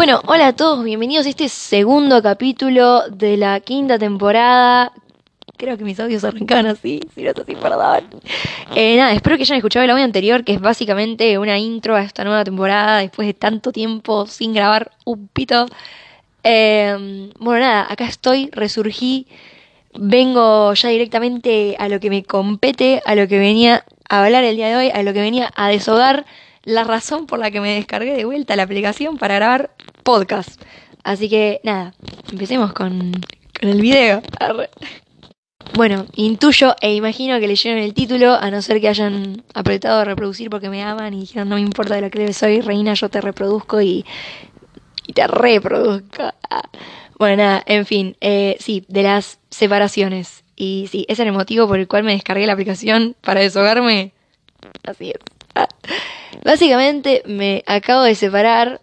Bueno, 0.00 0.22
hola 0.28 0.46
a 0.46 0.56
todos, 0.56 0.82
bienvenidos 0.82 1.26
a 1.26 1.28
este 1.28 1.50
segundo 1.50 2.22
capítulo 2.22 3.06
de 3.10 3.36
la 3.36 3.60
quinta 3.60 3.98
temporada. 3.98 4.92
Creo 5.58 5.76
que 5.76 5.84
mis 5.84 6.00
audios 6.00 6.24
arrancaban 6.24 6.68
así, 6.68 7.00
si 7.14 7.22
no 7.22 7.32
es 7.32 7.36
así, 7.36 7.54
perdón. 7.54 8.04
Eh, 8.74 8.96
nada, 8.96 9.12
espero 9.12 9.36
que 9.36 9.42
hayan 9.42 9.58
escuchado 9.58 9.84
el 9.84 9.90
audio 9.90 10.02
anterior, 10.02 10.42
que 10.42 10.54
es 10.54 10.60
básicamente 10.62 11.36
una 11.36 11.58
intro 11.58 11.96
a 11.96 12.02
esta 12.02 12.24
nueva 12.24 12.44
temporada 12.44 13.00
después 13.00 13.28
de 13.28 13.34
tanto 13.34 13.72
tiempo 13.72 14.26
sin 14.26 14.54
grabar 14.54 14.90
un 15.04 15.28
pito. 15.28 15.66
Eh, 16.44 17.30
bueno, 17.38 17.60
nada, 17.60 17.86
acá 17.90 18.06
estoy, 18.06 18.48
resurgí, 18.52 19.26
vengo 19.92 20.72
ya 20.72 20.88
directamente 20.88 21.76
a 21.78 21.90
lo 21.90 22.00
que 22.00 22.08
me 22.08 22.24
compete, 22.24 23.02
a 23.04 23.14
lo 23.14 23.28
que 23.28 23.38
venía 23.38 23.84
a 24.08 24.24
hablar 24.24 24.44
el 24.44 24.56
día 24.56 24.68
de 24.68 24.76
hoy, 24.76 24.90
a 24.94 25.02
lo 25.02 25.12
que 25.12 25.20
venía 25.20 25.52
a 25.54 25.68
deshogar 25.68 26.24
la 26.64 26.84
razón 26.84 27.26
por 27.26 27.38
la 27.38 27.50
que 27.50 27.60
me 27.60 27.74
descargué 27.74 28.14
de 28.14 28.24
vuelta 28.24 28.56
la 28.56 28.64
aplicación 28.64 29.18
para 29.18 29.36
grabar 29.36 29.70
podcast. 30.02 30.60
Así 31.02 31.28
que 31.28 31.60
nada, 31.64 31.94
empecemos 32.30 32.72
con, 32.72 33.12
el 33.60 33.80
video. 33.80 34.22
Bueno, 35.74 36.06
intuyo 36.14 36.74
e 36.80 36.94
imagino 36.94 37.38
que 37.38 37.46
leyeron 37.46 37.78
el 37.78 37.94
título, 37.94 38.34
a 38.34 38.50
no 38.50 38.60
ser 38.60 38.80
que 38.80 38.88
hayan 38.88 39.44
apretado 39.54 40.00
a 40.00 40.04
reproducir 40.04 40.50
porque 40.50 40.68
me 40.68 40.82
aman 40.82 41.14
y 41.14 41.20
dijeron 41.20 41.48
no 41.48 41.54
me 41.56 41.60
importa 41.60 41.94
de 41.94 42.00
lo 42.00 42.10
que 42.10 42.32
soy, 42.32 42.60
reina, 42.60 42.94
yo 42.94 43.08
te 43.08 43.20
reproduzco 43.20 43.80
y, 43.80 44.04
y 45.06 45.12
te 45.12 45.26
reproduzco. 45.26 46.32
Bueno, 47.18 47.36
nada, 47.36 47.62
en 47.66 47.84
fin, 47.84 48.16
eh, 48.20 48.56
sí, 48.60 48.84
de 48.88 49.02
las 49.02 49.38
separaciones. 49.50 50.42
Y 50.56 50.88
sí, 50.90 51.04
ese 51.08 51.22
era 51.22 51.30
el 51.30 51.36
motivo 51.36 51.68
por 51.68 51.78
el 51.78 51.86
cual 51.86 52.02
me 52.02 52.12
descargué 52.12 52.46
la 52.46 52.54
aplicación 52.54 53.14
para 53.20 53.40
deshogarme. 53.40 54.12
Así 54.84 55.10
es. 55.10 55.18
Básicamente 56.44 57.22
me 57.26 57.62
acabo 57.66 58.02
de 58.02 58.14
separar, 58.14 58.80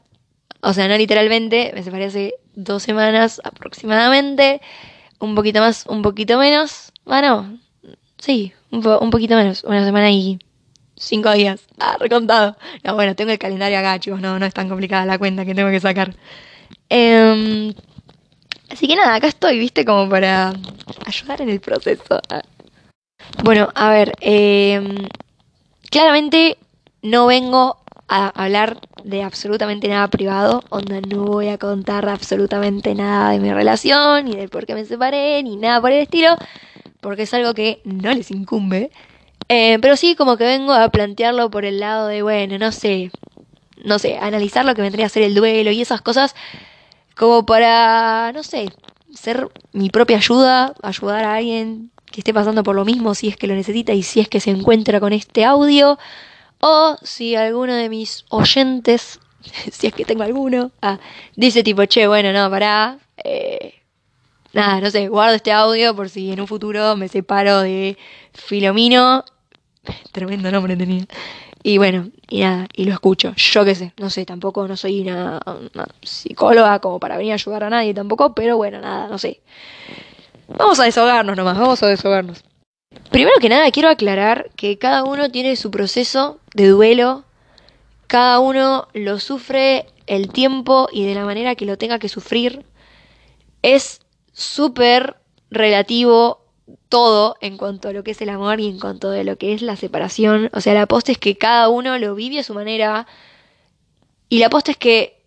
o 0.61 0.73
sea, 0.73 0.87
no 0.87 0.97
literalmente, 0.97 1.71
me 1.73 1.83
separé 1.83 2.05
hace 2.05 2.33
dos 2.55 2.83
semanas 2.83 3.41
aproximadamente, 3.43 4.61
un 5.19 5.35
poquito 5.35 5.59
más, 5.59 5.85
un 5.87 6.01
poquito 6.01 6.37
menos, 6.37 6.91
bueno, 7.05 7.57
sí, 8.17 8.53
un, 8.71 8.81
poquito 9.09 9.35
menos, 9.35 9.63
una 9.63 9.83
semana 9.85 10.11
y 10.11 10.39
cinco 10.95 11.31
días, 11.31 11.61
ah, 11.79 11.97
recontado. 11.99 12.57
No, 12.83 12.95
bueno, 12.95 13.15
tengo 13.15 13.31
el 13.31 13.39
calendario 13.39 13.79
acá, 13.79 13.99
chicos, 13.99 14.19
no, 14.19 14.39
no 14.39 14.45
es 14.45 14.53
tan 14.53 14.69
complicada 14.69 15.05
la 15.05 15.17
cuenta 15.17 15.45
que 15.45 15.55
tengo 15.55 15.69
que 15.69 15.79
sacar. 15.79 16.15
Eh, 16.89 17.73
así 18.69 18.87
que 18.87 18.95
nada, 18.95 19.15
acá 19.15 19.27
estoy, 19.27 19.59
viste, 19.59 19.85
como 19.85 20.09
para 20.09 20.53
ayudar 21.05 21.41
en 21.41 21.49
el 21.49 21.59
proceso. 21.59 22.19
Bueno, 23.43 23.69
a 23.73 23.89
ver, 23.89 24.13
eh, 24.21 24.81
claramente 25.89 26.57
no 27.01 27.27
vengo 27.27 27.77
a 28.07 28.27
hablar 28.29 28.79
de 29.03 29.23
absolutamente 29.23 29.87
nada 29.87 30.07
privado, 30.07 30.63
onda 30.69 31.01
no 31.01 31.25
voy 31.25 31.49
a 31.49 31.57
contar 31.57 32.07
absolutamente 32.07 32.95
nada 32.95 33.31
de 33.31 33.39
mi 33.39 33.51
relación, 33.51 34.25
ni 34.25 34.35
de 34.35 34.47
por 34.47 34.65
qué 34.65 34.75
me 34.75 34.85
separé, 34.85 35.43
ni 35.43 35.57
nada 35.57 35.81
por 35.81 35.91
el 35.91 35.99
estilo, 35.99 36.37
porque 37.01 37.23
es 37.23 37.33
algo 37.33 37.53
que 37.53 37.81
no 37.83 38.13
les 38.13 38.31
incumbe. 38.31 38.91
Eh, 39.49 39.77
pero 39.81 39.95
sí 39.95 40.15
como 40.15 40.37
que 40.37 40.43
vengo 40.43 40.73
a 40.73 40.89
plantearlo 40.89 41.49
por 41.49 41.65
el 41.65 41.79
lado 41.79 42.07
de, 42.07 42.21
bueno, 42.21 42.57
no 42.57 42.71
sé, 42.71 43.11
no 43.83 43.99
sé, 43.99 44.17
analizar 44.17 44.65
lo 44.65 44.75
que 44.75 44.81
vendría 44.81 45.05
a 45.05 45.09
ser 45.09 45.23
el 45.23 45.35
duelo 45.35 45.71
y 45.71 45.81
esas 45.81 46.01
cosas 46.01 46.35
como 47.15 47.45
para, 47.45 48.31
no 48.33 48.43
sé, 48.43 48.69
ser 49.13 49.49
mi 49.73 49.89
propia 49.89 50.17
ayuda, 50.17 50.73
ayudar 50.83 51.23
a 51.23 51.35
alguien 51.35 51.91
que 52.11 52.21
esté 52.21 52.33
pasando 52.33 52.63
por 52.63 52.75
lo 52.75 52.85
mismo 52.85 53.15
si 53.15 53.27
es 53.27 53.37
que 53.37 53.47
lo 53.47 53.55
necesita 53.55 53.93
y 53.93 54.03
si 54.03 54.19
es 54.19 54.29
que 54.29 54.39
se 54.39 54.51
encuentra 54.51 54.99
con 54.99 55.13
este 55.13 55.45
audio. 55.45 55.97
O 56.59 56.97
si 57.01 57.35
alguno 57.35 57.75
de 57.75 57.89
mis 57.89 58.25
oyentes, 58.29 59.19
si 59.71 59.87
es 59.87 59.93
que 59.93 60.05
tengo 60.05 60.23
alguno, 60.23 60.71
ah, 60.81 60.99
dice 61.35 61.63
tipo, 61.63 61.85
che, 61.85 62.07
bueno, 62.07 62.31
no, 62.33 62.49
pará. 62.49 62.99
Eh, 63.23 63.75
nada, 64.53 64.81
no 64.81 64.89
sé, 64.89 65.07
guardo 65.07 65.35
este 65.35 65.51
audio 65.51 65.95
por 65.95 66.09
si 66.09 66.31
en 66.31 66.41
un 66.41 66.47
futuro 66.47 66.95
me 66.95 67.07
separo 67.07 67.61
de 67.61 67.97
Filomino. 68.33 69.23
Tremendo 70.11 70.51
nombre 70.51 70.75
tenía. 70.75 71.05
Y 71.63 71.79
bueno, 71.79 72.09
y 72.29 72.41
nada, 72.41 72.67
y 72.73 72.85
lo 72.85 72.93
escucho. 72.93 73.33
Yo 73.35 73.65
qué 73.65 73.75
sé, 73.75 73.93
no 73.97 74.09
sé, 74.09 74.25
tampoco 74.25 74.67
no 74.67 74.77
soy 74.77 75.01
una, 75.01 75.39
psicóloga 76.01 76.79
como 76.79 76.99
para 76.99 77.17
venir 77.17 77.33
a 77.33 77.35
ayudar 77.35 77.65
a 77.65 77.69
nadie 77.69 77.93
tampoco, 77.93 78.33
pero 78.33 78.57
bueno, 78.57 78.79
nada, 78.79 79.07
no 79.07 79.17
sé. 79.17 79.41
Vamos 80.47 80.79
a 80.79 80.85
desahogarnos 80.85 81.35
nomás, 81.35 81.57
vamos 81.57 81.83
a 81.83 81.87
desahogarnos. 81.87 82.43
Primero 83.11 83.35
que 83.39 83.49
nada, 83.49 83.71
quiero 83.71 83.89
aclarar 83.89 84.49
que 84.55 84.77
cada 84.77 85.03
uno 85.03 85.29
tiene 85.31 85.55
su 85.55 85.71
proceso 85.71 86.39
de 86.53 86.67
duelo, 86.67 87.23
cada 88.07 88.39
uno 88.39 88.87
lo 88.93 89.19
sufre 89.19 89.85
el 90.07 90.29
tiempo 90.29 90.87
y 90.91 91.05
de 91.05 91.15
la 91.15 91.25
manera 91.25 91.55
que 91.55 91.65
lo 91.65 91.77
tenga 91.77 91.99
que 91.99 92.09
sufrir. 92.09 92.65
Es 93.61 94.01
súper 94.33 95.17
relativo 95.49 96.41
todo 96.89 97.35
en 97.41 97.57
cuanto 97.57 97.89
a 97.89 97.93
lo 97.93 98.03
que 98.03 98.11
es 98.11 98.21
el 98.21 98.29
amor 98.29 98.59
y 98.59 98.67
en 98.67 98.79
cuanto 98.79 99.11
a 99.11 99.23
lo 99.23 99.37
que 99.37 99.53
es 99.53 99.61
la 99.61 99.75
separación. 99.75 100.49
O 100.53 100.61
sea, 100.61 100.73
la 100.73 100.85
posta 100.85 101.11
es 101.11 101.17
que 101.17 101.37
cada 101.37 101.69
uno 101.69 101.97
lo 101.97 102.15
vive 102.15 102.39
a 102.39 102.43
su 102.43 102.53
manera. 102.53 103.07
Y 104.29 104.39
la 104.39 104.49
posta 104.49 104.71
es 104.71 104.77
que, 104.77 105.21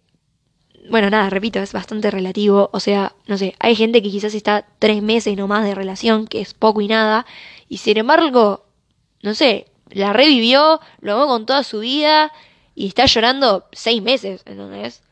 bueno, 0.90 1.10
nada, 1.10 1.30
repito, 1.30 1.60
es 1.60 1.72
bastante 1.72 2.10
relativo. 2.10 2.70
O 2.72 2.80
sea, 2.80 3.14
no 3.26 3.38
sé, 3.38 3.54
hay 3.58 3.74
gente 3.76 4.02
que 4.02 4.10
quizás 4.10 4.34
está 4.34 4.66
tres 4.78 5.02
meses 5.02 5.36
nomás 5.36 5.64
de 5.64 5.74
relación, 5.74 6.26
que 6.26 6.40
es 6.40 6.54
poco 6.54 6.80
y 6.80 6.88
nada. 6.88 7.26
Y 7.70 7.78
sin 7.78 7.96
embargo, 7.96 8.66
no 9.22 9.32
sé, 9.34 9.68
la 9.90 10.12
revivió, 10.12 10.80
lo 11.00 11.14
amó 11.14 11.28
con 11.28 11.46
toda 11.46 11.62
su 11.62 11.78
vida 11.78 12.32
y 12.74 12.88
está 12.88 13.06
llorando 13.06 13.68
seis 13.70 14.02
meses, 14.02 14.42
¿entendés? 14.44 15.02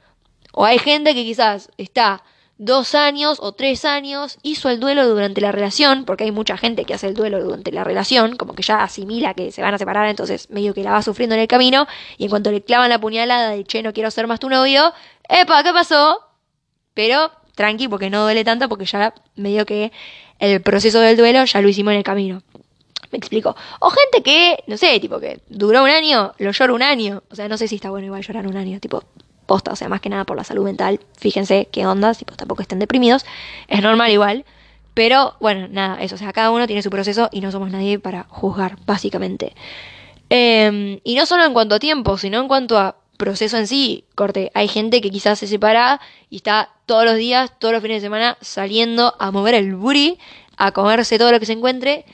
O 0.53 0.65
hay 0.65 0.81
gente 0.81 1.15
que 1.15 1.23
quizás 1.23 1.71
está 1.79 2.25
dos 2.57 2.97
años 2.97 3.39
o 3.41 3.53
tres 3.53 3.85
años, 3.85 4.39
hizo 4.43 4.69
el 4.71 4.81
duelo 4.81 5.07
durante 5.09 5.41
la 5.41 5.53
relación, 5.53 6.05
porque 6.05 6.25
hay 6.25 6.33
mucha 6.33 6.57
gente 6.57 6.85
que 6.85 6.95
hace 6.95 7.07
el 7.07 7.15
duelo 7.15 7.41
durante 7.41 7.71
la 7.71 7.85
relación, 7.85 8.37
como 8.37 8.55
que 8.55 8.65
ya 8.65 8.83
asimila 8.83 9.35
que 9.35 9.53
se 9.53 9.63
van 9.63 9.75
a 9.75 9.79
separar, 9.79 10.09
entonces 10.09 10.51
medio 10.51 10.75
que 10.75 10.83
la 10.83 10.91
va 10.91 11.03
sufriendo 11.03 11.37
en 11.37 11.43
el 11.43 11.47
camino, 11.47 11.87
y 12.17 12.25
en 12.25 12.31
cuanto 12.31 12.51
le 12.51 12.65
clavan 12.65 12.91
la 12.91 13.01
puñalada 13.01 13.51
de 13.51 13.63
che, 13.63 13.85
no 13.85 13.93
quiero 13.93 14.11
ser 14.11 14.27
más 14.27 14.41
tu 14.41 14.49
novio, 14.49 14.93
¡epa! 15.29 15.63
¿Qué 15.63 15.73
pasó? 15.73 16.19
Pero 16.95 17.31
tranqui, 17.55 17.87
porque 17.87 18.11
no 18.11 18.23
duele 18.25 18.43
tanto, 18.43 18.69
porque 18.69 18.85
ya 18.85 19.15
medio 19.37 19.65
que 19.65 19.93
el 20.39 20.63
proceso 20.63 21.01
del 21.01 21.17
duelo 21.17 21.45
ya 21.45 21.61
lo 21.61 21.69
hicimos 21.69 21.93
en 21.93 21.99
el 21.99 22.05
camino. 22.05 22.43
Me 23.11 23.19
explico. 23.19 23.57
O 23.81 23.91
gente 23.91 24.23
que, 24.23 24.63
no 24.67 24.77
sé, 24.77 24.99
tipo 25.01 25.19
que 25.21 25.41
duró 25.49 25.83
un 25.83 25.91
año, 25.91 26.33
lo 26.39 26.51
llora 26.51 26.73
un 26.73 26.83
año. 26.83 27.23
O 27.31 27.35
sea, 27.35 27.49
no 27.49 27.57
sé 27.57 27.69
si 27.69 27.77
está 27.77 27.91
bueno 27.91 28.07
igual 28.07 28.23
llorar 28.23 28.47
un 28.47 28.57
año, 28.57 28.81
tipo, 28.81 29.03
posta, 29.47 29.73
o 29.73 29.77
sea, 29.77 29.89
más 29.89 30.01
que 30.01 30.09
nada 30.09 30.25
por 30.25 30.37
la 30.37 30.45
salud 30.45 30.65
mental. 30.65 31.01
Fíjense 31.17 31.69
qué 31.71 31.87
onda, 31.87 32.15
tipo, 32.15 32.35
tampoco 32.35 32.63
estén 32.63 32.79
deprimidos. 32.79 33.25
Es 33.69 33.83
normal 33.83 34.11
igual. 34.11 34.45
Pero 34.95 35.37
bueno, 35.41 35.69
nada, 35.71 36.03
eso. 36.03 36.17
O 36.17 36.19
sea, 36.19 36.33
cada 36.33 36.51
uno 36.51 36.67
tiene 36.67 36.83
su 36.83 36.91
proceso 36.91 37.29
y 37.33 37.41
no 37.41 37.51
somos 37.53 37.71
nadie 37.71 37.99
para 37.99 38.25
juzgar, 38.29 38.77
básicamente. 38.85 39.55
Eh, 40.31 41.01
y 41.05 41.15
no 41.15 41.25
solo 41.25 41.45
en 41.45 41.55
cuanto 41.55 41.77
a 41.77 41.79
tiempo, 41.79 42.19
sino 42.19 42.41
en 42.41 42.49
cuanto 42.49 42.79
a 42.79 42.97
proceso 43.19 43.59
en 43.59 43.67
sí. 43.67 44.05
Corte, 44.15 44.51
hay 44.55 44.69
gente 44.69 45.03
que 45.03 45.11
quizás 45.11 45.39
se 45.39 45.47
separa 45.47 46.01
y 46.31 46.37
está 46.37 46.71
todos 46.87 47.05
los 47.05 47.17
días, 47.17 47.53
todos 47.59 47.75
los 47.75 47.83
fines 47.83 48.03
de 48.03 48.07
semana, 48.07 48.39
saliendo 48.41 49.15
a 49.19 49.31
mover 49.31 49.55
el 49.55 49.75
booty, 49.75 50.19
a 50.57 50.73
comerse 50.73 51.19
todo 51.19 51.33
lo 51.33 51.39
que 51.39 51.47
se 51.47 51.53
encuentre 51.53 52.07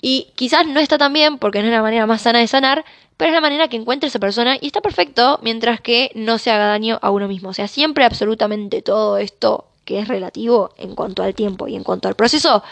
y 0.00 0.28
quizás 0.36 0.66
no 0.66 0.80
está 0.80 0.98
tan 0.98 1.12
bien 1.12 1.38
porque 1.38 1.60
no 1.60 1.66
es 1.66 1.72
la 1.72 1.82
manera 1.82 2.06
más 2.06 2.22
sana 2.22 2.38
de 2.38 2.46
sanar, 2.46 2.84
pero 3.16 3.30
es 3.30 3.34
la 3.34 3.40
manera 3.40 3.68
que 3.68 3.76
encuentre 3.76 4.08
esa 4.08 4.20
persona 4.20 4.56
y 4.60 4.66
está 4.66 4.80
perfecto 4.80 5.40
mientras 5.42 5.80
que 5.80 6.12
no 6.14 6.38
se 6.38 6.50
haga 6.50 6.66
daño 6.66 6.98
a 7.02 7.10
uno 7.10 7.26
mismo. 7.26 7.48
O 7.48 7.54
sea, 7.54 7.66
siempre 7.66 8.04
absolutamente 8.04 8.80
todo 8.80 9.18
esto 9.18 9.66
que 9.84 9.98
es 9.98 10.06
relativo 10.06 10.70
en 10.76 10.94
cuanto 10.94 11.22
al 11.22 11.34
tiempo 11.34 11.66
y 11.66 11.74
en 11.74 11.82
cuanto 11.82 12.08
al 12.08 12.14
proceso 12.14 12.62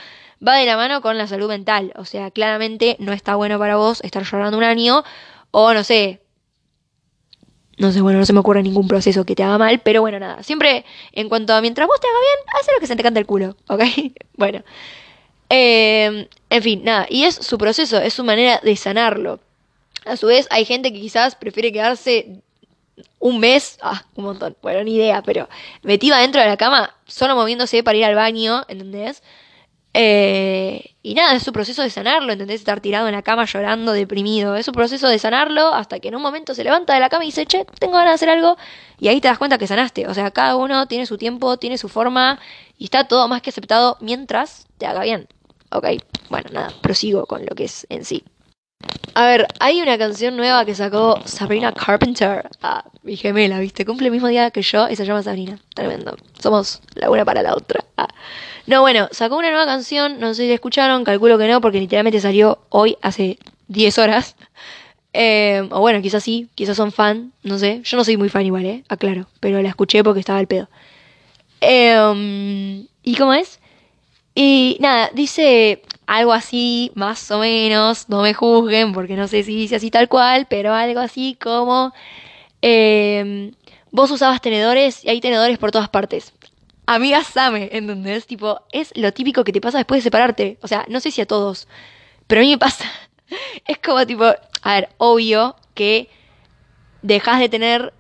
va 0.47 0.55
de 0.55 0.67
la 0.67 0.77
mano 0.77 1.01
con 1.01 1.19
la 1.19 1.27
salud 1.27 1.49
mental. 1.49 1.93
O 1.97 2.05
sea, 2.05 2.31
claramente 2.31 2.97
no 3.01 3.13
está 3.13 3.35
bueno 3.35 3.59
para 3.59 3.77
vos 3.77 4.01
estar 4.05 4.23
llorando 4.23 4.59
un 4.59 4.65
año 4.65 5.03
o 5.51 5.75
no 5.75 5.83
sé. 5.83 6.21
No 7.79 7.91
sé, 7.91 8.01
bueno, 8.01 8.21
no 8.21 8.27
se 8.27 8.33
me 8.33 8.41
ocurre 8.41 8.63
ningún 8.63 8.87
proceso 8.87 9.25
que 9.25 9.35
te 9.35 9.43
haga 9.43 9.59
mal, 9.59 9.81
pero 9.81 10.01
bueno, 10.01 10.19
nada. 10.19 10.43
Siempre 10.43 10.85
en 11.13 11.29
cuanto 11.29 11.55
a 11.55 11.61
mientras 11.61 11.89
vos 11.89 12.01
te 12.01 12.07
haga 12.07 12.19
bien, 12.21 12.61
haz 12.61 12.67
lo 12.73 12.81
que 12.81 12.87
se 12.87 12.97
te 12.97 13.03
cante 13.03 13.21
el 13.21 13.27
culo, 13.27 13.57
¿ok? 13.69 13.83
bueno. 14.37 14.63
Eh, 15.51 16.29
en 16.51 16.63
fin, 16.63 16.85
nada, 16.85 17.07
y 17.09 17.25
es 17.25 17.35
su 17.35 17.59
proceso, 17.59 17.99
es 17.99 18.15
su 18.15 18.25
manera 18.25 18.61
de 18.63 18.77
sanarlo. 18.77 19.41
A 20.05 20.17
su 20.17 20.27
vez, 20.27 20.47
hay 20.51 20.65
gente 20.65 20.93
que 20.93 21.01
quizás 21.01 21.35
prefiere 21.37 21.73
quedarse 21.73 22.43
un 23.19 23.41
mes, 23.41 23.79
ah, 23.83 24.05
un 24.15 24.25
montón, 24.25 24.57
bueno, 24.63 24.83
ni 24.85 24.95
idea, 24.95 25.23
pero 25.23 25.49
metida 25.83 26.19
dentro 26.19 26.41
de 26.41 26.49
la 26.49 26.57
cama, 26.57 26.95
solo 27.07 27.35
moviéndose 27.35 27.83
para 27.83 27.99
ir 27.99 28.05
al 28.05 28.15
baño, 28.15 28.65
¿entendés? 28.69 29.23
Eh, 29.99 30.95
y 31.03 31.15
nada, 31.15 31.35
es 31.35 31.43
su 31.43 31.53
proceso 31.53 31.83
de 31.83 31.89
sanarlo, 31.89 32.31
¿entendés? 32.33 32.61
Estar 32.61 32.81
tirado 32.81 33.09
en 33.09 33.15
la 33.15 33.23
cama 33.23 33.47
llorando, 33.47 33.93
deprimido. 33.93 34.55
Es 34.55 34.67
su 34.67 34.73
proceso 34.73 35.09
de 35.09 35.19
sanarlo 35.19 35.73
hasta 35.73 36.01
que 36.01 36.09
en 36.09 36.17
un 36.17 36.23
momento 36.23 36.55
se 36.55 36.65
levanta 36.65 36.93
de 36.93 37.01
la 37.01 37.09
cama 37.09 37.25
y 37.25 37.29
dice, 37.29 37.47
che, 37.47 37.65
tengo 37.79 37.95
ganas 37.95 38.11
de 38.11 38.15
hacer 38.17 38.29
algo. 38.29 38.59
Y 39.01 39.09
ahí 39.09 39.23
te 39.23 39.29
das 39.29 39.39
cuenta 39.39 39.57
que 39.57 39.67
sanaste. 39.67 40.07
O 40.07 40.13
sea, 40.13 40.31
cada 40.33 40.57
uno 40.57 40.87
tiene 40.87 41.07
su 41.07 41.17
tiempo, 41.17 41.57
tiene 41.57 41.79
su 41.79 41.89
forma 41.89 42.39
y 42.77 42.85
está 42.85 43.09
todo 43.09 43.27
más 43.29 43.41
que 43.41 43.51
aceptado 43.51 43.97
mientras 44.01 44.67
te 44.77 44.87
haga 44.87 45.03
bien. 45.03 45.29
Ok, 45.71 45.87
bueno, 46.31 46.51
nada, 46.53 46.73
prosigo 46.81 47.27
con 47.27 47.45
lo 47.45 47.55
que 47.55 47.65
es 47.65 47.87
en 47.89 48.05
sí. 48.05 48.25
A 49.15 49.27
ver, 49.27 49.47
hay 49.61 49.81
una 49.81 49.97
canción 49.97 50.37
nueva 50.37 50.65
que 50.65 50.75
sacó 50.75 51.21
Sabrina 51.25 51.73
Carpenter. 51.73 52.49
Ah, 52.63 52.85
mi 53.03 53.17
gemela, 53.17 53.59
¿viste? 53.59 53.87
Cumple 53.87 54.09
el 54.09 54.13
mismo 54.13 54.29
día 54.29 54.51
que 54.51 54.61
yo 54.63 54.89
y 54.91 54.97
se 54.97 55.07
llama 55.07 55.23
Sabrina. 55.23 55.59
Tremendo. 55.75 56.17
Somos 56.39 56.83
la 56.95 57.11
una 57.11 57.25
para 57.25 57.43
la 57.43 57.55
otra. 57.55 57.83
Ah. 57.97 58.09
No, 58.67 58.83
bueno, 58.83 59.09
sacó 59.13 59.37
una 59.39 59.49
nueva 59.49 59.65
canción, 59.65 60.21
no 60.21 60.35
sé 60.35 60.43
si 60.43 60.49
la 60.49 60.55
escucharon, 60.55 61.05
calculo 61.05 61.39
que 61.39 61.49
no, 61.49 61.61
porque 61.61 61.81
literalmente 61.81 62.21
salió 62.21 62.59
hoy, 62.69 62.99
hace 63.01 63.39
10 63.69 63.99
horas. 63.99 64.37
Eh, 65.15 65.67
o 65.71 65.81
bueno, 65.81 66.03
quizás 66.03 66.23
sí, 66.23 66.51
quizás 66.55 66.77
son 66.77 66.93
fan, 66.93 67.33
no 67.43 67.59
sé. 67.59 67.81
Yo 67.85 67.97
no 67.97 68.05
soy 68.05 68.19
muy 68.19 68.29
fan 68.29 68.45
igual, 68.45 68.67
¿eh? 68.67 68.85
Aclaro. 68.89 69.27
Pero 69.41 69.63
la 69.63 69.71
escuché 69.71 70.05
porque 70.05 70.21
estaba 70.21 70.39
al 70.39 70.47
pedo. 70.47 70.69
Eh, 71.63 72.85
¿Y 73.03 73.15
cómo 73.17 73.33
es? 73.33 73.61
Y 74.37 74.77
nada, 74.81 75.11
dice 75.15 75.83
algo 76.07 76.33
así, 76.33 76.93
más 76.95 77.29
o 77.33 77.41
menos, 77.41 78.09
no 78.09 78.23
me 78.23 78.35
juzguen 78.35 78.93
porque 78.93 79.17
no 79.17 79.27
sé 79.27 79.43
si 79.43 79.57
dice 79.57 79.77
así 79.77 79.91
tal 79.91 80.09
cual, 80.09 80.47
pero 80.49 80.73
algo 80.73 81.01
así 81.01 81.37
como... 81.41 81.93
Eh, 82.63 83.53
vos 83.91 84.11
usabas 84.11 84.43
tenedores 84.43 85.05
y 85.05 85.09
hay 85.09 85.21
tenedores 85.21 85.57
por 85.59 85.71
todas 85.71 85.89
partes. 85.89 86.35
Amiga 86.85 87.25
Same, 87.25 87.71
¿entendés? 87.73 88.27
Tipo, 88.27 88.61
es 88.71 88.93
lo 88.95 89.11
típico 89.13 89.43
que 89.43 89.53
te 89.53 89.61
pasa 89.61 89.79
después 89.79 90.01
de 90.01 90.03
separarte. 90.03 90.59
O 90.61 90.69
sea, 90.69 90.85
no 90.89 91.01
sé 91.01 91.11
si 91.11 91.23
a 91.23 91.27
todos, 91.27 91.67
pero 92.27 92.43
a 92.43 92.45
mí 92.45 92.51
me 92.51 92.59
pasa. 92.59 92.85
Es 93.67 93.79
como 93.79 94.07
tipo, 94.07 94.25
a 94.25 94.75
ver, 94.75 94.89
obvio 94.99 95.57
que 95.75 96.09
dejas 97.03 97.41
de 97.41 97.49
tener 97.49 97.93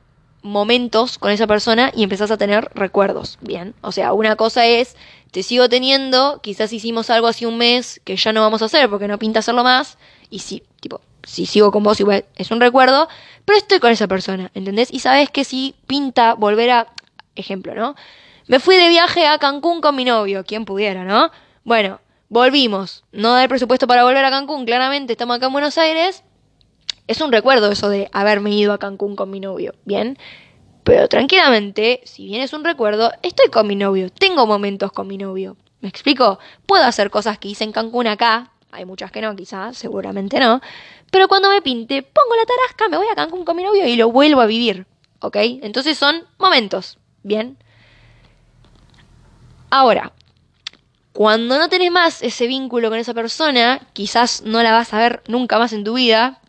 momentos 0.46 1.19
con 1.19 1.31
esa 1.31 1.46
persona 1.46 1.90
y 1.94 2.02
empezás 2.02 2.31
a 2.31 2.38
tener 2.38 2.70
recuerdos, 2.75 3.38
¿bien? 3.40 3.75
O 3.82 3.93
sea, 3.93 4.12
una 4.12 4.37
cosa 4.37 4.64
es, 4.66 4.96
te 5.31 5.43
sigo 5.43 5.69
teniendo, 5.69 6.40
quizás 6.43 6.72
hicimos 6.72 7.10
algo 7.10 7.26
hace 7.26 7.46
un 7.46 7.58
mes 7.58 8.00
que 8.04 8.16
ya 8.16 8.32
no 8.32 8.40
vamos 8.40 8.62
a 8.62 8.66
hacer 8.66 8.88
porque 8.88 9.08
no 9.08 9.19
pinta 9.19 9.40
hacerlo 9.40 9.64
más, 9.64 9.98
y 10.31 10.38
si, 10.38 10.62
tipo, 10.81 11.00
si 11.25 11.46
sigo 11.46 11.72
con 11.72 11.82
vos 11.82 11.98
igual 12.00 12.25
es 12.37 12.50
un 12.50 12.60
recuerdo, 12.60 13.08
pero 13.44 13.58
estoy 13.58 13.81
con 13.81 13.90
esa 13.90 14.06
persona, 14.06 14.50
¿entendés? 14.54 14.93
Y 14.93 15.00
sabes 15.00 15.31
que 15.31 15.44
si 15.44 15.75
pinta 15.87 16.34
volver 16.34 16.70
a, 16.70 16.87
ejemplo, 17.34 17.75
¿no? 17.75 17.96
Me 18.46 18.60
fui 18.60 18.76
de 18.76 18.88
viaje 18.88 19.26
a 19.26 19.38
Cancún 19.38 19.81
con 19.81 19.96
mi 19.96 20.04
novio, 20.04 20.44
quien 20.44 20.64
pudiera, 20.64 21.04
¿no? 21.04 21.31
Bueno, 21.64 22.00
volvimos, 22.28 23.04
no 23.10 23.32
da 23.32 23.42
el 23.42 23.49
presupuesto 23.49 23.87
para 23.87 24.04
volver 24.04 24.25
a 24.25 24.31
Cancún, 24.31 24.64
claramente 24.64 25.12
estamos 25.12 25.37
acá 25.37 25.46
en 25.46 25.52
Buenos 25.52 25.78
Aires, 25.78 26.22
es 27.06 27.20
un 27.20 27.32
recuerdo 27.32 27.70
eso 27.70 27.88
de 27.88 28.08
haberme 28.12 28.50
ido 28.50 28.72
a 28.72 28.78
Cancún 28.78 29.16
con 29.16 29.30
mi 29.30 29.40
novio, 29.40 29.74
¿bien? 29.84 30.18
Pero 30.84 31.08
tranquilamente, 31.08 32.00
si 32.04 32.26
bien 32.26 32.42
es 32.42 32.52
un 32.52 32.64
recuerdo, 32.64 33.12
estoy 33.22 33.48
con 33.48 33.66
mi 33.66 33.76
novio, 33.76 34.10
tengo 34.10 34.46
momentos 34.46 34.92
con 34.92 35.06
mi 35.06 35.18
novio. 35.18 35.56
¿Me 35.80 35.88
explico? 35.88 36.38
Puedo 36.64 36.84
hacer 36.84 37.10
cosas 37.10 37.38
que 37.38 37.48
hice 37.48 37.64
en 37.64 37.72
Cancún 37.72 38.06
acá, 38.06 38.52
hay 38.70 38.84
muchas 38.84 39.10
que 39.10 39.20
no, 39.20 39.34
quizás, 39.34 39.76
seguramente 39.76 40.38
no. 40.38 40.60
Pero 41.10 41.28
cuando 41.28 41.48
me 41.48 41.62
pinte, 41.62 42.02
pongo 42.02 42.36
la 42.36 42.46
tarasca, 42.46 42.88
me 42.88 42.96
voy 42.96 43.06
a 43.10 43.14
Cancún 43.14 43.44
con 43.44 43.56
mi 43.56 43.62
novio 43.62 43.86
y 43.86 43.96
lo 43.96 44.10
vuelvo 44.10 44.40
a 44.40 44.46
vivir, 44.46 44.86
¿ok? 45.20 45.36
Entonces 45.62 45.96
son 45.96 46.24
momentos, 46.38 46.98
¿bien? 47.22 47.58
Ahora, 49.70 50.12
cuando 51.12 51.58
no 51.58 51.68
tenés 51.68 51.90
más 51.90 52.22
ese 52.22 52.46
vínculo 52.46 52.90
con 52.90 52.98
esa 52.98 53.14
persona, 53.14 53.80
quizás 53.92 54.42
no 54.42 54.62
la 54.62 54.72
vas 54.72 54.92
a 54.92 54.98
ver 54.98 55.22
nunca 55.26 55.58
más 55.58 55.72
en 55.72 55.82
tu 55.82 55.94
vida, 55.94 56.40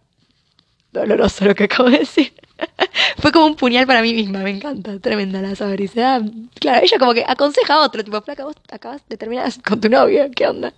doloroso 0.98 1.46
lo 1.46 1.56
que 1.56 1.66
acabo 1.66 1.90
de 1.90 2.00
decir. 2.00 2.34
Fue 3.18 3.32
como 3.32 3.46
un 3.46 3.56
puñal 3.56 3.86
para 3.86 4.02
mí 4.02 4.14
misma, 4.14 4.40
me 4.40 4.52
encanta, 4.52 5.00
tremenda 5.00 5.42
la 5.42 5.56
sabricidad. 5.56 6.22
Claro, 6.60 6.84
ella 6.84 7.00
como 7.00 7.14
que 7.14 7.24
aconseja 7.28 7.76
a 7.76 7.82
otro, 7.82 8.04
tipo, 8.04 8.22
flaca, 8.22 8.44
vos 8.44 8.56
acabas 8.72 9.02
de 9.08 9.18
terminar 9.18 9.52
con 9.68 9.80
tu 9.80 9.90
novio, 9.90 10.30
¿qué 10.36 10.48
onda? 10.48 10.74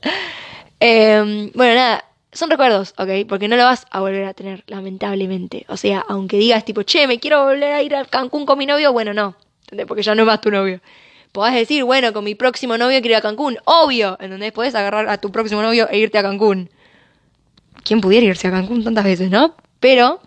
Em, 0.79 1.51
bueno, 1.53 1.75
nada, 1.75 2.05
son 2.31 2.49
recuerdos, 2.49 2.93
¿ok? 2.97 3.27
Porque 3.27 3.47
no 3.47 3.55
lo 3.55 3.63
vas 3.63 3.85
a 3.91 3.99
volver 3.99 4.25
a 4.25 4.33
tener, 4.33 4.63
lamentablemente. 4.67 5.65
O 5.67 5.77
sea, 5.77 6.05
aunque 6.07 6.37
digas 6.37 6.63
tipo, 6.65 6.83
che, 6.83 7.07
me 7.07 7.19
quiero 7.19 7.43
volver 7.43 7.73
a 7.73 7.81
ir 7.81 7.95
a 7.95 8.05
Cancún 8.05 8.45
con 8.45 8.57
mi 8.57 8.65
novio, 8.65 8.93
bueno, 8.93 9.13
no. 9.13 9.35
Porque 9.87 10.03
ya 10.03 10.15
no 10.15 10.23
es 10.23 10.27
más 10.27 10.41
tu 10.41 10.51
novio. 10.51 10.81
Podés 11.31 11.53
decir, 11.53 11.83
bueno, 11.83 12.11
con 12.11 12.23
mi 12.23 12.33
próximo 12.33 12.77
novio 12.77 12.99
quiero 13.01 13.13
ir 13.13 13.17
a 13.17 13.21
Cancún, 13.21 13.57
obvio, 13.65 14.17
¿entendés? 14.19 14.51
Podés 14.51 14.73
agarrar 14.73 15.09
a 15.09 15.17
tu 15.17 15.31
próximo 15.31 15.61
novio 15.61 15.87
e 15.89 15.99
irte 15.99 16.17
a 16.17 16.23
Cancún. 16.23 16.69
¿Quién 17.83 18.01
pudiera 18.01 18.25
irse 18.25 18.47
a 18.47 18.51
Cancún 18.51 18.83
tantas 18.83 19.03
veces, 19.03 19.29
no? 19.29 19.55
Pero, 19.79 20.19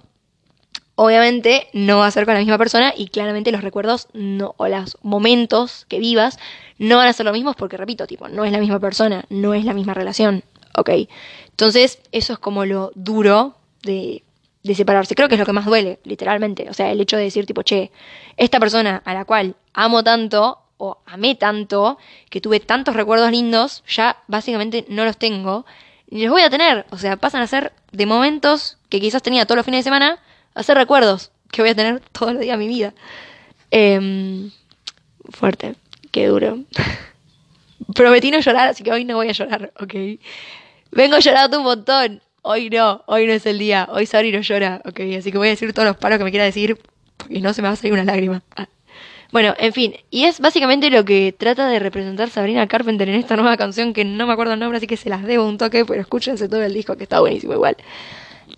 obviamente, 0.94 1.69
no 1.72 1.99
va 1.99 2.06
a 2.06 2.10
ser 2.10 2.25
con 2.25 2.34
la 2.34 2.40
misma 2.40 2.58
persona 2.58 2.93
y 2.96 3.08
claramente 3.08 3.52
los 3.52 3.62
recuerdos 3.62 4.08
no, 4.12 4.54
o 4.56 4.69
los 4.69 4.99
momentos 5.02 5.87
que 5.88 5.99
vivas 5.99 6.38
no 6.78 6.96
van 6.96 7.08
a 7.08 7.12
ser 7.12 7.26
los 7.26 7.34
mismos 7.34 7.56
porque, 7.56 7.76
repito, 7.76 8.06
tipo, 8.06 8.28
no 8.28 8.44
es 8.44 8.52
la 8.52 8.58
misma 8.58 8.81
persona, 8.81 9.25
no 9.28 9.54
es 9.54 9.64
la 9.64 9.75
misma 9.75 9.94
relación, 9.94 10.43
¿ok? 10.76 10.90
Entonces, 11.50 12.00
eso 12.12 12.32
es 12.32 12.38
como 12.38 12.64
lo 12.64 12.93
duro 12.94 13.56
de, 13.82 14.22
de 14.62 14.75
separarse. 14.75 15.14
Creo 15.14 15.28
que 15.28 15.34
es 15.34 15.38
lo 15.38 15.46
que 15.46 15.52
más 15.52 15.66
duele, 15.66 16.00
literalmente. 16.04 16.69
O 16.70 16.75
sea, 16.75 16.90
el 16.90 17.00
hecho 17.00 17.16
de 17.16 17.25
decir, 17.25 17.46
tipo, 17.46 17.62
che, 17.62 17.90
esta 18.37 18.58
persona 18.58 19.02
a 19.04 19.14
la 19.14 19.25
cual 19.25 19.56
amo 19.75 20.02
tanto 20.02 20.58
o 20.78 20.99
amé 21.06 21.34
tanto, 21.37 21.99
que 22.28 22.40
tuve 22.40 22.58
tantos 22.58 22.96
recuerdos 22.96 23.31
lindos, 23.31 23.84
ya 23.87 24.16
básicamente 24.26 24.84
no 24.88 25.04
los 25.04 25.16
tengo 25.16 25.64
ni 26.12 26.25
los 26.25 26.31
voy 26.31 26.43
a 26.43 26.50
tener. 26.50 26.85
O 26.91 26.99
sea, 26.99 27.17
pasan 27.17 27.41
a 27.43 27.47
ser 27.47 27.73
de 27.91 28.05
momentos 28.05 28.76
que 28.91 29.00
quizás 29.00 29.23
tenía 29.23 29.47
todos 29.47 29.56
los 29.56 29.64
fines 29.64 29.79
de 29.79 29.85
semana, 29.85 30.19
a 30.55 30.62
ser 30.62 30.76
recuerdos 30.76 31.32
que 31.50 31.62
voy 31.62 31.70
a 31.70 31.75
tener 31.75 32.00
todos 32.12 32.35
los 32.35 32.43
días 32.43 32.59
de 32.59 32.64
mi 32.64 32.69
vida. 32.69 32.93
Eh, 33.70 34.50
fuerte, 35.31 35.75
qué 36.11 36.26
duro. 36.26 36.59
Prometí 37.94 38.31
no 38.31 38.41
llorar, 38.41 38.69
así 38.69 38.85
que 38.85 38.93
hoy 38.93 39.05
no 39.05 39.17
voy 39.17 39.29
a 39.29 39.32
llorar, 39.32 39.73
¿ok? 39.81 39.94
Vengo 40.91 41.19
llorando 41.19 41.59
un 41.59 41.64
montón. 41.64 42.23
Hoy 42.43 42.69
no, 42.69 43.03
hoy 43.06 43.26
no 43.26 43.32
es 43.32 43.47
el 43.47 43.59
día. 43.59 43.88
Hoy 43.91 44.05
Sabri 44.05 44.32
no 44.32 44.41
llora, 44.41 44.82
¿ok? 44.85 45.00
Así 45.19 45.32
que 45.32 45.38
voy 45.38 45.49
a 45.49 45.50
decir 45.50 45.73
todos 45.73 45.88
los 45.88 45.97
paros 45.97 46.19
que 46.19 46.25
me 46.25 46.31
quiera 46.31 46.44
decir, 46.44 46.79
porque 47.17 47.41
no 47.41 47.55
se 47.55 47.62
me 47.62 47.69
va 47.69 47.75
a 47.75 47.76
salir 47.76 47.94
una 47.94 48.05
lágrima. 48.05 48.43
Ah. 48.56 48.67
Bueno, 49.32 49.55
en 49.58 49.73
fin, 49.73 49.94
y 50.11 50.25
es 50.25 50.40
básicamente 50.40 50.90
lo 50.90 51.06
que 51.06 51.34
trata 51.37 51.67
de 51.67 51.79
representar 51.79 52.29
Sabrina 52.29 52.69
Carpenter 52.69 53.08
en 53.08 53.14
esta 53.14 53.34
nueva 53.34 53.56
canción 53.56 53.94
que 53.94 54.05
no 54.05 54.26
me 54.26 54.34
acuerdo 54.34 54.52
el 54.52 54.61
nombre, 54.61 54.76
así 54.76 54.87
que 54.87 54.99
se 54.99 55.08
las 55.08 55.25
debo 55.25 55.49
un 55.49 55.56
toque, 55.56 55.87
pero 55.87 56.02
escúchense 56.02 56.50
todo 56.50 56.62
el 56.62 56.75
disco 56.75 56.96
que 56.96 57.05
está 57.05 57.19
buenísimo 57.20 57.55
igual. 57.55 57.76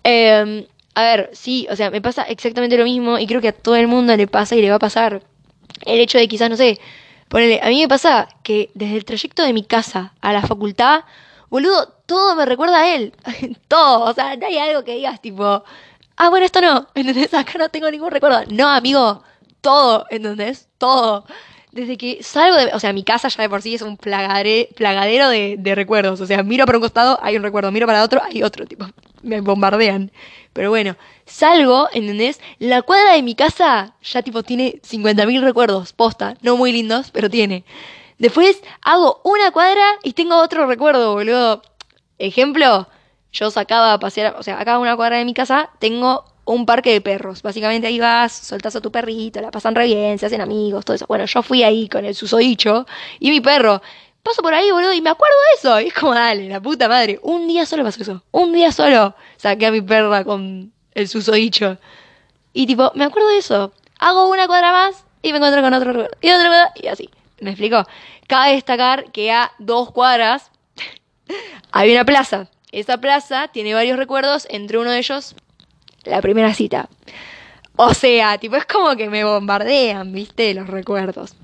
Eh, 0.03 0.67
a 0.97 1.03
ver, 1.03 1.31
sí, 1.33 1.69
o 1.71 1.77
sea, 1.77 1.91
me 1.91 2.01
pasa 2.01 2.23
exactamente 2.25 2.77
lo 2.77 2.85
mismo 2.85 3.19
y 3.19 3.27
creo 3.27 3.41
que 3.41 3.49
a 3.49 3.53
todo 3.53 3.77
el 3.77 3.87
mundo 3.87 4.17
le 4.17 4.27
pasa 4.27 4.57
y 4.57 4.63
le 4.63 4.71
va 4.71 4.77
a 4.77 4.81
pasar 4.81 5.23
el 5.87 6.01
hecho 6.01 6.19
de 6.19 6.27
quizás, 6.27 6.51
no 6.51 6.57
sé, 6.57 6.81
ponele, 7.29 7.61
a 7.63 7.69
mí 7.69 7.81
me 7.81 7.89
pasa 7.89 8.29
que 8.43 8.71
desde 8.75 8.97
el 8.97 9.05
trayecto 9.05 9.45
de 9.45 9.53
mi 9.53 9.65
casa 9.65 10.13
a 10.21 10.33
la 10.33 10.43
facultad, 10.43 11.05
boludo, 11.51 11.95
todo 12.07 12.35
me 12.35 12.47
recuerda 12.47 12.81
a 12.81 12.95
él, 12.97 13.13
todo, 13.69 14.11
o 14.11 14.13
sea, 14.13 14.37
no 14.37 14.47
hay 14.47 14.59
algo 14.59 14.83
que 14.83 14.97
digas 14.97 15.21
tipo, 15.21 15.65
ah, 16.17 16.29
bueno, 16.31 16.47
esto 16.47 16.61
no, 16.61 16.89
¿entendés? 16.97 17.33
Acá 17.35 17.59
no 17.59 17.69
tengo 17.69 17.91
ningún 17.91 18.11
recuerdo. 18.11 18.43
No, 18.51 18.69
amigo, 18.69 19.23
todo, 19.65 20.07
¿entendés? 20.11 20.69
Todo. 20.79 21.25
Desde 21.73 21.97
que 21.97 22.23
salgo 22.23 22.57
de... 22.57 22.67
O 22.75 22.79
sea, 22.79 22.93
mi 22.93 23.03
casa 23.03 23.29
ya 23.29 23.43
de 23.43 23.49
por 23.49 23.63
sí 23.63 23.75
es 23.75 23.83
un 23.83 23.97
plagadero 23.97 25.29
de, 25.29 25.57
de 25.59 25.75
recuerdos. 25.75 26.21
O 26.21 26.27
sea, 26.27 26.45
miro 26.45 26.67
para 26.67 26.79
un 26.79 26.83
costado, 26.83 27.19
hay 27.21 27.37
un 27.37 27.43
recuerdo. 27.43 27.73
Miro 27.73 27.87
para 27.87 28.05
otro, 28.05 28.23
hay 28.23 28.45
otro. 28.45 28.67
Tipo, 28.67 28.87
me 29.23 29.41
bombardean. 29.41 30.13
Pero 30.53 30.71
bueno, 30.71 30.97
salgo, 31.27 31.89
¿entendés? 31.93 32.41
La 32.61 32.83
cuadra 32.83 33.15
de 33.15 33.23
mi 33.23 33.35
casa 33.35 33.95
ya 34.03 34.23
tipo 34.23 34.45
tiene 34.45 34.81
50.000 34.83 35.41
recuerdos. 35.41 35.93
Posta. 35.93 36.37
No 36.43 36.57
muy 36.57 36.71
lindos, 36.71 37.11
pero 37.11 37.29
tiene. 37.29 37.65
Después 38.19 38.63
hago 38.83 39.21
una 39.25 39.51
cuadra 39.51 39.85
y 40.05 40.13
tengo 40.13 40.37
otro 40.37 40.67
recuerdo, 40.69 41.15
boludo. 41.15 41.63
Ejemplo, 42.19 42.87
yo 43.33 43.51
sacaba 43.51 43.95
a 43.95 43.99
pasear... 43.99 44.37
O 44.39 44.43
sea, 44.45 44.61
acá 44.61 44.79
una 44.79 44.95
cuadra 44.95 45.17
de 45.17 45.25
mi 45.25 45.35
casa 45.35 45.71
tengo 45.81 46.34
un 46.45 46.67
parque 46.67 46.93
de 46.93 47.01
perros. 47.01 47.43
Básicamente 47.43 47.87
ahí 47.87 47.99
vas, 47.99 48.33
soltás 48.33 48.77
a 48.77 48.81
tu 48.81 48.91
perrito, 48.91 49.41
la 49.41 49.51
pasan 49.51 49.75
re 49.75 49.87
bien, 49.87 50.19
se 50.19 50.27
hacen 50.27 50.41
amigos, 50.41 50.85
todo 50.85 50.95
eso. 50.95 51.07
Bueno, 51.09 51.25
yo 51.27 51.43
fui 51.43 51.63
ahí 51.63 51.89
con 51.89 52.05
el 52.05 52.15
susodicho 52.15 52.87
y 53.19 53.31
mi 53.31 53.41
perro. 53.41 53.81
Paso 54.23 54.41
por 54.41 54.55
ahí, 54.55 54.71
boludo, 54.71 54.93
y 54.95 55.03
me 55.03 55.11
acuerdo 55.11 55.35
de 55.35 55.59
eso. 55.59 55.81
Y 55.81 55.89
es 55.89 55.95
como, 55.95 56.15
dale, 56.15 56.49
la 56.49 56.61
puta 56.61 56.89
madre. 56.89 57.19
Un 57.23 57.47
día 57.47 57.67
solo 57.67 57.85
pasó 57.85 58.03
eso. 58.03 58.23
Un 58.31 58.53
día 58.53 58.73
solo 58.73 59.15
saqué 59.37 59.67
a 59.67 59.71
mi 59.71 59.83
perra 59.83 60.25
con 60.25 60.73
el 60.95 61.09
susodicho. 61.09 61.77
Y 62.53 62.67
tipo, 62.67 62.91
me 62.95 63.05
acuerdo 63.05 63.29
de 63.29 63.39
eso. 63.39 63.73
Hago 63.99 64.31
una 64.31 64.47
cuadra 64.47 64.73
más 64.73 65.05
y 65.23 65.33
me 65.33 65.39
encuentro 65.39 65.63
con 65.63 65.75
otro 65.75 66.09
y 66.21 66.31
otra 66.31 66.49
cuadra 66.49 66.73
y 66.75 66.87
así. 66.87 67.11
¿Me 67.41 67.51
explico? 67.51 67.85
Cabe 68.27 68.53
destacar 68.53 69.13
que 69.13 69.31
a 69.31 69.53
dos 69.59 69.91
cuadras 69.93 70.51
hay 71.73 71.93
una 71.93 72.05
plaza. 72.05 72.49
Esa 72.73 72.99
plaza 72.99 73.49
tiene 73.49 73.75
varios 73.75 73.99
recuerdos, 73.99 74.47
entre 74.51 74.79
uno 74.79 74.91
de 74.91 74.99
ellos 74.99 75.37
la 76.05 76.21
primera 76.21 76.53
cita. 76.55 76.89
O 77.77 77.93
sea, 77.93 78.39
tipo, 78.39 78.57
es 78.57 78.67
como 78.67 78.95
que 78.97 79.11
me 79.11 79.25
bombardean, 79.25 80.13
¿viste? 80.13 80.55
Los 80.55 80.69
recuerdos. 80.69 81.35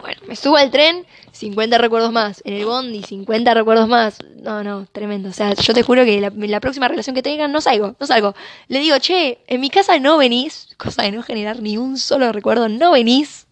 Bueno, 0.00 0.20
me 0.28 0.36
subo 0.36 0.56
al 0.56 0.70
tren, 0.70 1.06
50 1.32 1.78
recuerdos 1.78 2.12
más. 2.12 2.42
En 2.44 2.54
el 2.54 2.66
bondi, 2.66 3.02
50 3.02 3.54
recuerdos 3.54 3.88
más. 3.88 4.18
No, 4.36 4.62
no, 4.62 4.86
tremendo. 4.92 5.30
O 5.30 5.32
sea, 5.32 5.54
yo 5.54 5.74
te 5.74 5.82
juro 5.82 6.04
que 6.04 6.20
la, 6.20 6.60
próxima 6.60 6.88
relación 6.88 7.14
que 7.14 7.22
tengan 7.22 7.50
no 7.50 7.60
salgo, 7.60 7.96
no 7.98 8.06
salgo. 8.06 8.34
Le 8.68 8.80
digo, 8.80 8.98
che, 8.98 9.38
en 9.46 9.60
mi 9.60 9.70
casa 9.70 9.98
no 9.98 10.18
venís, 10.18 10.68
cosa 10.76 11.02
de 11.02 11.12
no 11.12 11.22
generar 11.22 11.60
ni 11.60 11.78
un 11.78 11.96
solo 11.96 12.32
recuerdo, 12.32 12.68
no 12.68 12.92
venís. 12.92 13.46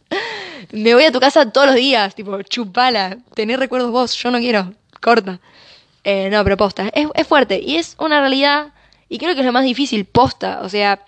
Me 0.73 0.95
voy 0.95 1.05
a 1.05 1.13
tu 1.13 1.21
casa 1.21 1.51
todos 1.51 1.69
los 1.69 1.77
días, 1.77 2.15
tipo, 2.15 2.43
chupala, 2.43 3.19
tener 3.35 3.59
recuerdos 3.59 3.91
vos, 3.91 4.15
yo 4.15 4.31
no 4.31 4.39
quiero, 4.39 4.73
corta. 5.01 5.41
Eh, 6.05 6.29
no, 6.31 6.43
pero 6.45 6.57
posta, 6.57 6.89
es, 6.95 7.09
es 7.15 7.27
fuerte 7.27 7.61
y 7.63 7.77
es 7.77 7.97
una 7.99 8.21
realidad 8.21 8.73
Y 9.11 9.19
creo 9.19 9.35
que 9.35 9.41
es 9.41 9.47
lo 9.47 9.53
más 9.53 9.65
difícil, 9.65 10.07
posta. 10.07 10.61
O 10.63 10.69
sea, 10.69 11.05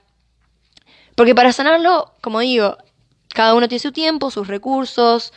porque 1.14 1.36
para 1.36 1.52
sanarlo, 1.52 2.12
como 2.20 2.40
digo, 2.40 2.76
cada 3.28 3.54
uno 3.54 3.68
tiene 3.68 3.78
su 3.78 3.92
tiempo, 3.92 4.32
sus 4.32 4.48
recursos. 4.48 5.32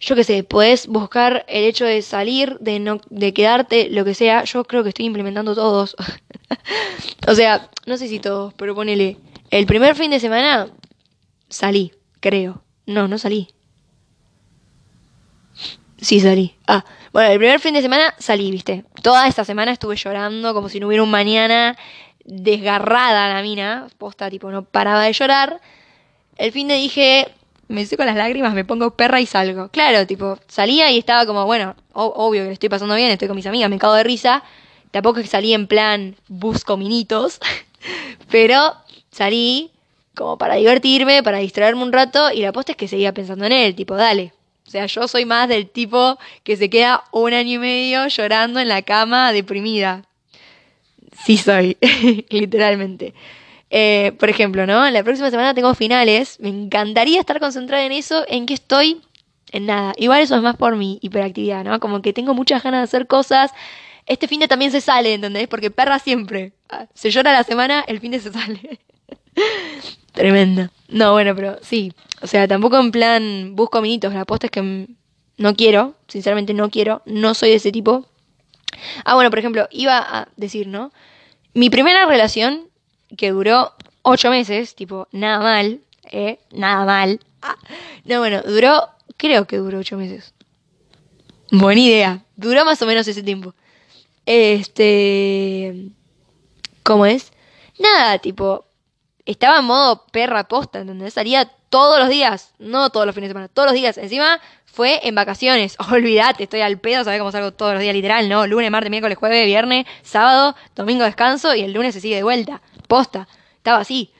Yo 0.00 0.16
qué 0.16 0.24
sé, 0.24 0.42
puedes 0.42 0.88
buscar 0.88 1.44
el 1.48 1.62
hecho 1.62 1.84
de 1.84 2.02
salir, 2.02 2.58
de 2.58 2.80
no, 2.80 3.00
de 3.08 3.32
quedarte, 3.32 3.88
lo 3.88 4.04
que 4.04 4.14
sea. 4.14 4.42
Yo 4.42 4.64
creo 4.64 4.82
que 4.82 4.88
estoy 4.88 5.06
implementando 5.06 5.54
todos. 5.54 5.94
o 7.28 7.34
sea, 7.36 7.70
no 7.86 7.96
sé 7.96 8.08
si 8.08 8.18
todos, 8.18 8.52
pero 8.54 8.74
ponele. 8.74 9.16
El 9.50 9.66
primer 9.66 9.94
fin 9.94 10.10
de 10.10 10.18
semana 10.18 10.70
salí, 11.48 11.92
creo. 12.18 12.64
No, 12.84 13.06
no 13.06 13.16
salí. 13.16 13.48
Sí, 16.02 16.18
salí. 16.18 16.56
Ah, 16.66 16.84
bueno, 17.12 17.30
el 17.30 17.38
primer 17.38 17.60
fin 17.60 17.74
de 17.74 17.80
semana 17.80 18.12
salí, 18.18 18.50
viste. 18.50 18.84
Toda 19.02 19.28
esta 19.28 19.44
semana 19.44 19.70
estuve 19.70 19.94
llorando 19.94 20.52
como 20.52 20.68
si 20.68 20.80
no 20.80 20.88
hubiera 20.88 21.04
un 21.04 21.10
mañana 21.12 21.78
desgarrada 22.24 23.32
la 23.32 23.40
mina. 23.40 23.86
Posta, 23.98 24.28
tipo, 24.28 24.50
no 24.50 24.64
paraba 24.64 25.04
de 25.04 25.12
llorar. 25.12 25.60
El 26.36 26.50
fin 26.50 26.66
de 26.66 26.74
dije, 26.74 27.28
me 27.68 27.86
seco 27.86 28.04
las 28.04 28.16
lágrimas, 28.16 28.52
me 28.52 28.64
pongo 28.64 28.96
perra 28.96 29.20
y 29.20 29.26
salgo. 29.26 29.68
Claro, 29.68 30.04
tipo, 30.04 30.40
salía 30.48 30.90
y 30.90 30.98
estaba 30.98 31.24
como, 31.24 31.46
bueno, 31.46 31.76
obvio 31.92 32.42
que 32.42 32.48
le 32.48 32.54
estoy 32.54 32.68
pasando 32.68 32.96
bien, 32.96 33.10
estoy 33.10 33.28
con 33.28 33.36
mis 33.36 33.46
amigas, 33.46 33.70
me 33.70 33.78
cago 33.78 33.94
de 33.94 34.02
risa. 34.02 34.42
Tampoco 34.90 35.20
es 35.20 35.26
que 35.26 35.30
salí 35.30 35.54
en 35.54 35.68
plan, 35.68 36.16
busco 36.26 36.76
minitos. 36.76 37.38
pero 38.28 38.74
salí 39.12 39.70
como 40.16 40.36
para 40.36 40.56
divertirme, 40.56 41.22
para 41.22 41.38
distraerme 41.38 41.84
un 41.84 41.92
rato. 41.92 42.32
Y 42.32 42.40
la 42.40 42.50
posta 42.50 42.72
es 42.72 42.76
que 42.76 42.88
seguía 42.88 43.14
pensando 43.14 43.44
en 43.44 43.52
él, 43.52 43.76
tipo, 43.76 43.94
dale, 43.94 44.32
o 44.66 44.70
sea, 44.70 44.86
yo 44.86 45.06
soy 45.08 45.24
más 45.24 45.48
del 45.48 45.68
tipo 45.68 46.18
que 46.44 46.56
se 46.56 46.70
queda 46.70 47.04
un 47.10 47.32
año 47.34 47.54
y 47.54 47.58
medio 47.58 48.06
llorando 48.08 48.60
en 48.60 48.68
la 48.68 48.82
cama 48.82 49.32
deprimida. 49.32 50.04
Sí 51.24 51.36
soy, 51.36 51.76
literalmente. 52.30 53.14
Eh, 53.70 54.12
por 54.18 54.28
ejemplo, 54.28 54.66
¿no? 54.66 54.88
La 54.90 55.02
próxima 55.02 55.30
semana 55.30 55.54
tengo 55.54 55.74
finales. 55.74 56.38
Me 56.40 56.48
encantaría 56.48 57.20
estar 57.20 57.40
concentrada 57.40 57.84
en 57.84 57.92
eso. 57.92 58.24
¿En 58.28 58.46
qué 58.46 58.54
estoy? 58.54 59.00
En 59.50 59.66
nada. 59.66 59.92
Igual 59.96 60.20
eso 60.20 60.36
es 60.36 60.42
más 60.42 60.56
por 60.56 60.76
mi 60.76 60.98
hiperactividad, 61.02 61.64
¿no? 61.64 61.80
Como 61.80 62.02
que 62.02 62.12
tengo 62.12 62.34
muchas 62.34 62.62
ganas 62.62 62.80
de 62.80 62.84
hacer 62.84 63.06
cosas. 63.06 63.50
Este 64.06 64.28
fin 64.28 64.40
de 64.40 64.48
también 64.48 64.72
se 64.72 64.80
sale, 64.80 65.14
¿entendés? 65.14 65.48
Porque 65.48 65.70
perra 65.70 65.98
siempre. 65.98 66.52
Ah, 66.68 66.86
se 66.94 67.10
llora 67.10 67.32
la 67.32 67.44
semana, 67.44 67.84
el 67.86 68.00
fin 68.00 68.12
de 68.12 68.20
se 68.20 68.32
sale. 68.32 68.80
Tremenda. 70.12 70.70
No, 70.88 71.12
bueno, 71.12 71.34
pero 71.34 71.58
sí. 71.62 71.92
O 72.20 72.26
sea, 72.26 72.46
tampoco 72.46 72.78
en 72.78 72.90
plan 72.90 73.56
busco 73.56 73.80
minitos. 73.80 74.12
La 74.12 74.22
apuesta 74.22 74.46
es 74.46 74.50
que 74.50 74.88
no 75.38 75.56
quiero. 75.56 75.94
Sinceramente 76.08 76.54
no 76.54 76.70
quiero. 76.70 77.02
No 77.06 77.34
soy 77.34 77.50
de 77.50 77.56
ese 77.56 77.72
tipo. 77.72 78.06
Ah, 79.04 79.14
bueno, 79.14 79.30
por 79.30 79.38
ejemplo, 79.38 79.68
iba 79.70 79.98
a 79.98 80.28
decir, 80.36 80.66
¿no? 80.66 80.92
Mi 81.54 81.70
primera 81.70 82.06
relación, 82.06 82.68
que 83.16 83.30
duró 83.30 83.72
ocho 84.02 84.30
meses, 84.30 84.74
tipo, 84.74 85.08
nada 85.12 85.40
mal, 85.40 85.80
¿eh? 86.10 86.38
Nada 86.50 86.84
mal. 86.84 87.20
Ah, 87.42 87.56
no, 88.04 88.18
bueno, 88.18 88.42
duró, 88.42 88.88
creo 89.16 89.46
que 89.46 89.58
duró 89.58 89.78
ocho 89.78 89.96
meses. 89.96 90.34
Buena 91.50 91.80
idea. 91.80 92.24
Duró 92.36 92.64
más 92.64 92.80
o 92.82 92.86
menos 92.86 93.06
ese 93.06 93.22
tiempo. 93.22 93.54
Este... 94.24 95.90
¿Cómo 96.82 97.06
es? 97.06 97.32
Nada, 97.78 98.18
tipo, 98.18 98.64
estaba 99.26 99.58
en 99.58 99.64
modo 99.64 100.06
perra 100.06 100.44
posta, 100.44 100.80
¿entendés? 100.80 101.14
Salía 101.14 101.50
todos 101.70 101.98
los 101.98 102.08
días, 102.08 102.52
no 102.58 102.90
todos 102.90 103.06
los 103.06 103.14
fines 103.14 103.28
de 103.28 103.32
semana, 103.32 103.48
todos 103.48 103.66
los 103.66 103.74
días. 103.74 103.96
Encima 103.96 104.40
fue 104.66 105.00
en 105.06 105.14
vacaciones. 105.14 105.76
Olvídate, 105.90 106.44
estoy 106.44 106.60
al 106.60 106.78
pedo, 106.78 107.04
sabés 107.04 107.18
cómo 107.18 107.32
salgo 107.32 107.52
todos 107.52 107.74
los 107.74 107.82
días, 107.82 107.94
literal, 107.94 108.28
¿no? 108.28 108.46
Lunes, 108.46 108.70
martes, 108.70 108.90
miércoles, 108.90 109.18
jueves, 109.18 109.46
viernes, 109.46 109.86
sábado, 110.02 110.56
domingo 110.74 111.04
descanso 111.04 111.54
y 111.54 111.62
el 111.62 111.72
lunes 111.72 111.94
se 111.94 112.00
sigue 112.00 112.16
de 112.16 112.22
vuelta. 112.22 112.60
Posta. 112.88 113.28
Estaba 113.56 113.78
así. 113.78 114.10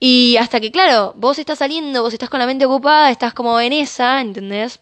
Y 0.00 0.36
hasta 0.38 0.60
que, 0.60 0.72
claro, 0.72 1.14
vos 1.16 1.38
estás 1.38 1.60
saliendo, 1.60 2.02
vos 2.02 2.12
estás 2.12 2.28
con 2.28 2.40
la 2.40 2.46
mente 2.46 2.66
ocupada, 2.66 3.10
estás 3.10 3.34
como 3.34 3.60
en 3.60 3.72
esa, 3.72 4.20
¿entendés? 4.20 4.80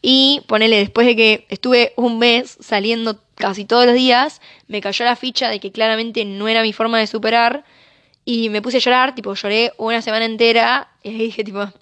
Y 0.00 0.42
ponele, 0.46 0.78
después 0.78 1.06
de 1.06 1.16
que 1.16 1.46
estuve 1.48 1.94
un 1.96 2.18
mes 2.18 2.56
saliendo 2.60 3.20
casi 3.34 3.64
todos 3.64 3.86
los 3.86 3.94
días, 3.94 4.40
me 4.68 4.80
cayó 4.80 5.04
la 5.04 5.16
ficha 5.16 5.48
de 5.48 5.58
que 5.58 5.72
claramente 5.72 6.24
no 6.24 6.46
era 6.46 6.62
mi 6.62 6.72
forma 6.72 6.98
de 6.98 7.08
superar 7.08 7.64
y 8.30 8.50
me 8.50 8.60
puse 8.60 8.76
a 8.76 8.80
llorar, 8.80 9.14
tipo, 9.14 9.32
lloré 9.32 9.72
una 9.78 10.02
semana 10.02 10.26
entera 10.26 10.88
y 11.02 11.08
ahí 11.08 11.16
dije, 11.16 11.44
tipo, 11.44 11.60
así 11.60 11.72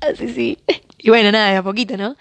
ah, 0.00 0.12
sí. 0.34 0.58
Y 0.98 1.10
bueno, 1.10 1.30
nada, 1.30 1.52
de 1.52 1.58
a 1.58 1.62
poquito, 1.62 1.96
¿no? 1.96 2.16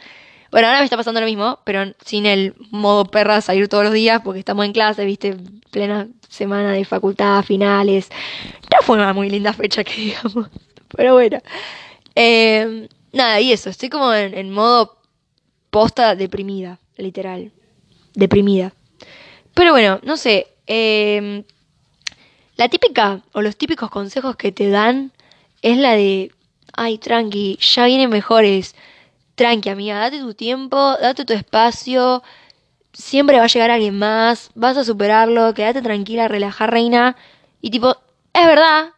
Bueno, 0.51 0.67
ahora 0.67 0.81
me 0.81 0.83
está 0.83 0.97
pasando 0.97 1.19
lo 1.19 1.25
mismo, 1.25 1.57
pero 1.63 1.91
sin 2.05 2.27
el 2.27 2.53
modo 2.69 3.05
perra 3.05 3.41
salir 3.41 3.67
todos 3.69 3.83
los 3.83 3.93
días 3.93 4.21
porque 4.23 4.37
estamos 4.37 4.65
en 4.65 4.73
clase, 4.73 5.03
viste, 5.03 5.35
plena 5.71 6.07
semana 6.29 6.73
de 6.73 6.85
facultad, 6.85 7.41
finales. 7.41 8.09
No 8.71 8.85
fue 8.85 8.97
una 8.97 9.13
muy 9.13 9.31
linda 9.31 9.51
fecha 9.51 9.83
que 9.83 9.93
digamos, 9.99 10.47
pero 10.95 11.15
bueno. 11.15 11.39
Eh, 12.13 12.87
nada, 13.13 13.41
y 13.41 13.51
eso, 13.51 13.71
estoy 13.71 13.89
como 13.89 14.13
en, 14.13 14.35
en 14.35 14.51
modo 14.51 14.99
posta 15.71 16.15
deprimida, 16.15 16.77
literal. 16.97 17.51
Deprimida. 18.13 18.75
Pero 19.55 19.71
bueno, 19.71 19.99
no 20.03 20.17
sé. 20.17 20.49
Eh, 20.67 21.43
la 22.57 22.69
típica 22.69 23.21
o 23.33 23.41
los 23.41 23.57
típicos 23.57 23.89
consejos 23.89 24.35
que 24.35 24.51
te 24.51 24.69
dan 24.69 25.11
es 25.61 25.77
la 25.77 25.93
de, 25.93 26.31
ay, 26.73 26.97
tranqui, 26.97 27.57
ya 27.57 27.85
vienen 27.85 28.09
mejores. 28.09 28.75
Tranqui, 29.35 29.69
amiga, 29.69 29.99
date 29.99 30.19
tu 30.19 30.33
tiempo, 30.33 30.77
date 31.01 31.25
tu 31.25 31.33
espacio. 31.33 32.23
Siempre 32.93 33.37
va 33.37 33.45
a 33.45 33.47
llegar 33.47 33.71
alguien 33.71 33.97
más, 33.97 34.51
vas 34.55 34.77
a 34.77 34.83
superarlo, 34.83 35.53
quédate 35.53 35.81
tranquila, 35.81 36.27
relaja, 36.27 36.67
reina. 36.67 37.15
Y 37.61 37.71
tipo, 37.71 37.95
es 38.33 38.45
verdad. 38.45 38.89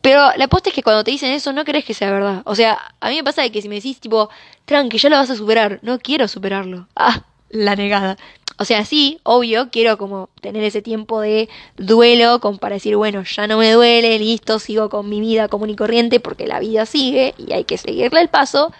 Pero 0.00 0.30
la 0.36 0.44
apuesta 0.44 0.68
es 0.68 0.74
que 0.74 0.82
cuando 0.82 1.02
te 1.02 1.10
dicen 1.10 1.32
eso 1.32 1.52
no 1.52 1.64
crees 1.64 1.84
que 1.84 1.94
sea 1.94 2.10
verdad. 2.10 2.42
O 2.44 2.54
sea, 2.54 2.78
a 3.00 3.08
mí 3.08 3.16
me 3.16 3.24
pasa 3.24 3.42
de 3.42 3.50
que 3.50 3.62
si 3.62 3.68
me 3.68 3.76
decís 3.76 4.00
tipo, 4.00 4.28
tranqui, 4.66 4.98
ya 4.98 5.08
lo 5.08 5.16
vas 5.16 5.30
a 5.30 5.36
superar, 5.36 5.80
no 5.82 5.98
quiero 5.98 6.28
superarlo. 6.28 6.88
Ah, 6.94 7.24
la 7.48 7.74
negada. 7.74 8.16
O 8.56 8.64
sea, 8.64 8.84
sí, 8.84 9.18
obvio, 9.24 9.68
quiero 9.70 9.98
como 9.98 10.28
tener 10.40 10.62
ese 10.62 10.80
tiempo 10.80 11.20
de 11.20 11.48
duelo 11.76 12.40
como 12.40 12.58
para 12.58 12.76
decir, 12.76 12.96
bueno, 12.96 13.24
ya 13.24 13.46
no 13.46 13.58
me 13.58 13.72
duele, 13.72 14.18
listo, 14.18 14.58
sigo 14.60 14.88
con 14.88 15.08
mi 15.08 15.20
vida 15.20 15.48
común 15.48 15.70
y 15.70 15.76
corriente 15.76 16.20
porque 16.20 16.46
la 16.46 16.60
vida 16.60 16.86
sigue 16.86 17.34
y 17.36 17.52
hay 17.52 17.64
que 17.64 17.78
seguirle 17.78 18.20
el 18.20 18.28
paso. 18.28 18.72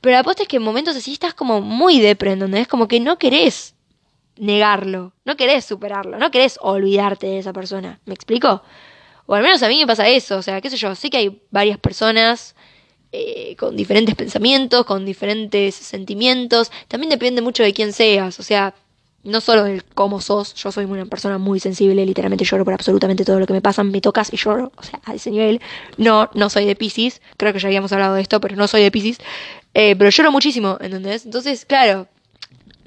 Pero 0.00 0.14
la 0.14 0.20
apuesta 0.20 0.42
es 0.42 0.48
que 0.48 0.56
en 0.56 0.62
momentos 0.62 0.96
así 0.96 1.12
estás 1.12 1.34
como 1.34 1.60
muy 1.60 2.00
depre, 2.00 2.34
donde 2.36 2.60
es 2.60 2.68
como 2.68 2.88
que 2.88 3.00
no 3.00 3.18
querés 3.18 3.74
negarlo, 4.36 5.12
no 5.24 5.36
querés 5.36 5.64
superarlo, 5.64 6.18
no 6.18 6.30
querés 6.30 6.58
olvidarte 6.62 7.26
de 7.26 7.38
esa 7.38 7.52
persona. 7.52 8.00
¿Me 8.06 8.14
explico? 8.14 8.62
O 9.26 9.34
al 9.34 9.42
menos 9.42 9.62
a 9.62 9.68
mí 9.68 9.78
me 9.80 9.86
pasa 9.86 10.08
eso, 10.08 10.38
o 10.38 10.42
sea, 10.42 10.60
qué 10.62 10.70
sé 10.70 10.78
yo, 10.78 10.94
sé 10.94 11.10
que 11.10 11.18
hay 11.18 11.42
varias 11.50 11.78
personas 11.78 12.54
eh, 13.12 13.56
con 13.56 13.76
diferentes 13.76 14.14
pensamientos, 14.14 14.84
con 14.84 15.04
diferentes 15.04 15.74
sentimientos. 15.74 16.70
También 16.88 17.10
depende 17.10 17.40
mucho 17.42 17.62
de 17.62 17.72
quién 17.72 17.92
seas, 17.92 18.38
o 18.38 18.42
sea, 18.42 18.74
no 19.24 19.40
solo 19.40 19.64
del 19.64 19.84
cómo 19.84 20.20
sos. 20.20 20.54
Yo 20.54 20.72
soy 20.72 20.84
una 20.84 21.06
persona 21.06 21.38
muy 21.38 21.60
sensible, 21.60 22.04
literalmente 22.04 22.44
lloro 22.44 22.64
por 22.64 22.74
absolutamente 22.74 23.24
todo 23.24 23.40
lo 23.40 23.46
que 23.46 23.52
me 23.52 23.60
pasa, 23.60 23.82
me 23.84 24.00
tocas 24.00 24.32
y 24.32 24.36
lloro, 24.36 24.72
o 24.76 24.82
sea, 24.82 25.00
a 25.04 25.14
ese 25.14 25.30
nivel. 25.30 25.60
No, 25.96 26.30
no 26.34 26.50
soy 26.50 26.66
de 26.66 26.76
Pisces, 26.76 27.20
creo 27.36 27.52
que 27.52 27.58
ya 27.58 27.68
habíamos 27.68 27.92
hablado 27.92 28.14
de 28.14 28.22
esto, 28.22 28.40
pero 28.40 28.56
no 28.56 28.68
soy 28.68 28.82
de 28.82 28.90
Pisces. 28.90 29.18
Eh, 29.74 29.96
pero 29.96 30.10
lloro 30.10 30.32
muchísimo, 30.32 30.78
¿entendés? 30.80 31.24
Entonces, 31.24 31.64
claro, 31.64 32.08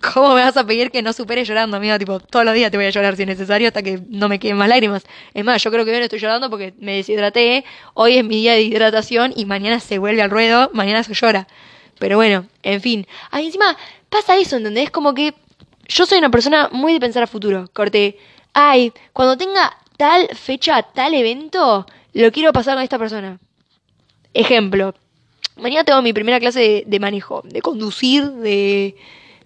¿Cómo 0.02 0.34
me 0.34 0.42
vas 0.42 0.58
a 0.58 0.66
pedir 0.66 0.90
que 0.90 1.02
no 1.02 1.14
supere 1.14 1.46
llorando, 1.46 1.78
amigo? 1.78 1.98
Tipo, 2.00 2.20
todos 2.20 2.44
los 2.44 2.56
días 2.56 2.72
te 2.72 2.78
voy 2.78 2.88
a 2.88 2.90
llorar 2.90 3.16
si 3.16 3.22
es 3.22 3.28
necesario 3.28 3.68
hasta 3.68 3.84
que 3.84 4.02
no 4.10 4.30
me 4.30 4.40
queden 4.40 4.58
más 4.58 4.68
lágrimas. 4.68 5.04
Es 5.34 5.46
más, 5.46 5.62
yo 5.64 5.70
creo 5.70 5.86
que 5.86 5.92
hoy 5.92 5.98
no 5.98 6.04
estoy 6.04 6.20
llorando 6.20 6.50
porque 6.50 6.74
me 6.80 6.96
deshidraté. 6.96 7.64
Hoy 7.94 8.18
es 8.18 8.26
mi 8.26 8.38
día 8.38 8.54
de 8.54 8.64
hidratación 8.64 9.32
y 9.36 9.46
mañana 9.46 9.80
se 9.80 10.00
vuelve 10.00 10.22
al 10.22 10.32
ruedo, 10.32 10.72
mañana 10.74 11.04
se 11.04 11.14
llora. 11.14 11.48
Pero 12.00 12.18
bueno, 12.18 12.48
en 12.64 12.82
fin. 12.82 13.08
Ay, 13.30 13.46
encima 13.46 13.78
pasa 14.10 14.38
eso, 14.38 14.58
¿entendés? 14.58 14.90
Como 14.90 15.14
que 15.14 15.36
yo 15.88 16.06
soy 16.06 16.18
una 16.18 16.32
persona 16.32 16.70
muy 16.72 16.94
de 16.94 17.00
pensar 17.00 17.22
a 17.22 17.28
futuro. 17.28 17.70
Corte, 17.72 18.18
ay, 18.54 18.92
cuando 19.14 19.38
tenga 19.38 19.78
tal 19.98 20.28
fecha, 20.30 20.82
tal 20.82 21.14
evento, 21.14 21.86
lo 22.14 22.32
quiero 22.32 22.52
pasar 22.54 22.74
con 22.74 22.84
esta 22.84 22.98
persona. 22.98 23.40
Ejemplo, 24.34 24.96
mañana 25.58 25.84
tengo 25.84 26.02
mi 26.02 26.14
primera 26.14 26.40
clase 26.40 26.86
de 26.88 27.00
manejo, 27.00 27.44
de 27.46 27.62
conducir, 27.62 28.26
de 28.32 28.96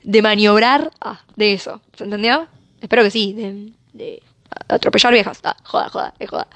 de 0.06 0.22
maniobrar, 0.22 0.92
ah, 1.02 1.22
de 1.36 1.54
eso, 1.54 1.82
¿se 1.98 2.04
entendió? 2.04 2.48
Espero 2.80 3.04
que 3.04 3.12
sí, 3.12 3.34
de, 3.34 3.72
de 3.94 4.22
atropellar 4.68 5.12
viejas, 5.12 5.40
ah, 5.44 5.58
joda, 5.64 5.90
joda, 5.90 6.14
es 6.20 6.30
joda. 6.30 6.48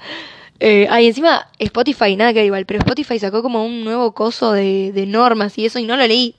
Eh, 0.60 0.86
ahí 0.90 1.06
encima 1.06 1.48
Spotify, 1.58 2.16
nada 2.16 2.32
que 2.32 2.44
igual, 2.44 2.66
pero 2.66 2.78
Spotify 2.78 3.18
sacó 3.18 3.42
como 3.42 3.64
un 3.64 3.82
nuevo 3.82 4.12
coso 4.12 4.52
de, 4.52 4.92
de 4.92 5.06
normas 5.06 5.56
y 5.58 5.66
eso 5.66 5.78
y 5.78 5.84
no 5.84 5.96
lo 5.96 6.06
leí. 6.06 6.34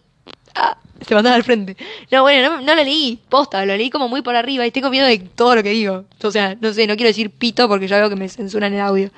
Ah, 0.56 0.78
se 1.06 1.16
mandaba 1.16 1.36
al 1.36 1.44
frente. 1.44 1.76
No, 2.12 2.22
bueno, 2.22 2.50
no, 2.50 2.62
no, 2.62 2.76
lo 2.76 2.84
leí, 2.84 3.20
posta, 3.30 3.66
lo 3.66 3.76
leí 3.76 3.90
como 3.90 4.08
muy 4.08 4.22
por 4.22 4.36
arriba 4.36 4.66
y 4.66 4.72
tengo 4.72 4.90
miedo 4.90 5.08
de 5.08 5.18
todo 5.20 5.56
lo 5.56 5.64
que 5.64 5.72
digo. 5.72 6.06
O 6.24 6.32
sea, 6.32 6.56
no 6.62 6.72
sé, 6.74 6.88
no 6.88 6.96
quiero 6.96 7.08
decir 7.08 7.32
pito 7.32 7.68
porque 7.68 7.88
ya 7.88 7.98
veo 7.98 8.10
que 8.10 8.16
me 8.16 8.30
censuran 8.30 8.74
el 8.74 8.82
audio. 8.82 9.10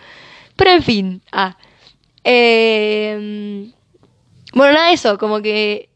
Pero 0.56 0.72
en 0.72 0.84
fin, 0.84 1.22
ah. 1.32 1.58
Eh, 2.24 3.70
bueno, 4.54 4.74
nada 4.74 4.88
de 4.88 4.94
eso, 4.94 5.18
como 5.18 5.42
que 5.42 5.90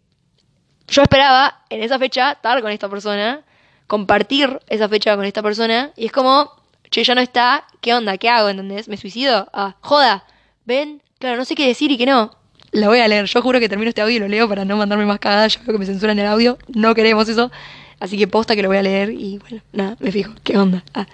yo 0.88 1.02
esperaba 1.02 1.60
en 1.70 1.84
esa 1.84 2.00
fecha 2.00 2.32
estar 2.32 2.62
con 2.62 2.72
esta 2.72 2.90
persona, 2.90 3.42
compartir 3.88 4.60
esa 4.68 4.90
fecha 4.90 5.16
con 5.16 5.26
esta 5.26 5.44
persona 5.44 5.92
y 5.96 6.06
es 6.06 6.12
como, 6.12 6.52
che, 6.90 7.04
ya 7.04 7.16
no 7.16 7.22
está, 7.22 7.66
¿qué 7.82 7.94
onda? 7.94 8.18
¿Qué 8.18 8.30
hago? 8.30 8.50
¿Entendés? 8.50 8.88
¿Me 8.88 8.98
suicido? 8.98 9.50
Ah, 9.54 9.76
joda, 9.82 10.26
ven, 10.66 11.02
claro, 11.20 11.38
no 11.38 11.46
sé 11.46 11.56
qué 11.56 11.68
decir 11.68 11.92
y 11.92 11.98
qué 11.98 12.06
no. 12.06 12.32
La 12.72 12.88
voy 12.88 13.00
a 13.00 13.08
leer, 13.08 13.26
yo 13.26 13.42
juro 13.42 13.60
que 13.60 13.70
termino 13.70 13.90
este 13.90 14.02
audio 14.02 14.18
y 14.18 14.20
lo 14.20 14.28
leo 14.28 14.48
para 14.48 14.66
no 14.66 14.78
mandarme 14.78 15.06
más 15.06 15.20
cagadas, 15.20 15.56
yo 15.56 15.62
veo 15.66 15.74
que 15.74 15.80
me 15.80 15.86
censuran 15.86 16.20
el 16.20 16.26
audio, 16.26 16.58
no 16.68 16.94
queremos 16.96 17.28
eso, 17.30 17.50
así 18.00 18.18
que 18.18 18.28
posta 18.28 18.56
que 18.56 18.62
lo 18.62 18.68
voy 18.68 18.78
a 18.78 18.84
leer 18.84 19.12
y 19.12 19.38
bueno, 19.38 19.62
nada, 19.72 19.96
me 20.00 20.12
fijo, 20.12 20.34
¿qué 20.44 20.58
onda? 20.58 20.84
Ah. 20.94 21.08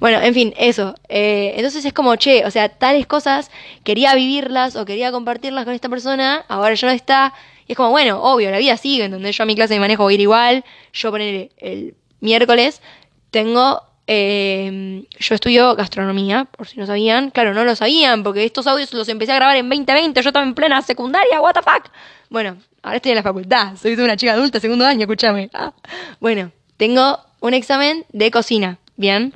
Bueno, 0.00 0.20
en 0.20 0.32
fin, 0.32 0.54
eso. 0.56 0.94
Eh, 1.08 1.54
entonces 1.56 1.84
es 1.84 1.92
como, 1.92 2.14
che, 2.16 2.44
o 2.44 2.50
sea, 2.50 2.68
tales 2.68 3.06
cosas 3.06 3.50
quería 3.82 4.14
vivirlas 4.14 4.76
o 4.76 4.84
quería 4.84 5.10
compartirlas 5.10 5.64
con 5.64 5.74
esta 5.74 5.88
persona, 5.88 6.44
ahora 6.48 6.74
ya 6.74 6.86
no 6.86 6.94
está. 6.94 7.34
Y 7.68 7.72
es 7.72 7.76
como, 7.76 7.90
bueno, 7.90 8.20
obvio, 8.22 8.50
la 8.50 8.58
vida 8.58 8.76
sigue, 8.76 9.04
en 9.04 9.12
donde 9.12 9.30
yo 9.30 9.42
a 9.42 9.46
mi 9.46 9.54
clase 9.54 9.74
de 9.74 9.80
manejo 9.80 10.02
voy 10.02 10.14
a 10.14 10.16
ir 10.16 10.20
igual. 10.20 10.64
Yo 10.92 11.10
poner 11.10 11.50
el 11.58 11.94
miércoles 12.20 12.82
tengo 13.30 13.82
eh, 14.10 15.04
yo 15.18 15.34
estudio 15.34 15.76
gastronomía, 15.76 16.46
por 16.46 16.66
si 16.66 16.80
no 16.80 16.86
sabían. 16.86 17.30
Claro, 17.30 17.52
no 17.52 17.64
lo 17.64 17.76
sabían, 17.76 18.22
porque 18.22 18.42
estos 18.44 18.66
audios 18.66 18.92
los 18.94 19.06
empecé 19.10 19.32
a 19.32 19.36
grabar 19.36 19.56
en 19.56 19.68
2020. 19.68 20.22
Yo 20.22 20.30
estaba 20.30 20.46
en 20.46 20.54
plena 20.54 20.80
secundaria, 20.80 21.42
what 21.42 21.52
the 21.52 21.60
fuck. 21.60 21.90
Bueno, 22.30 22.56
ahora 22.82 22.96
estoy 22.96 23.12
en 23.12 23.16
la 23.16 23.22
facultad. 23.22 23.76
Soy 23.76 23.92
una 23.94 24.16
chica 24.16 24.32
adulta, 24.32 24.60
segundo 24.60 24.86
año, 24.86 25.02
escúchame. 25.02 25.50
Ah. 25.52 25.74
Bueno, 26.20 26.50
tengo 26.78 27.20
un 27.40 27.52
examen 27.52 28.06
de 28.08 28.30
cocina. 28.30 28.78
Bien. 28.96 29.34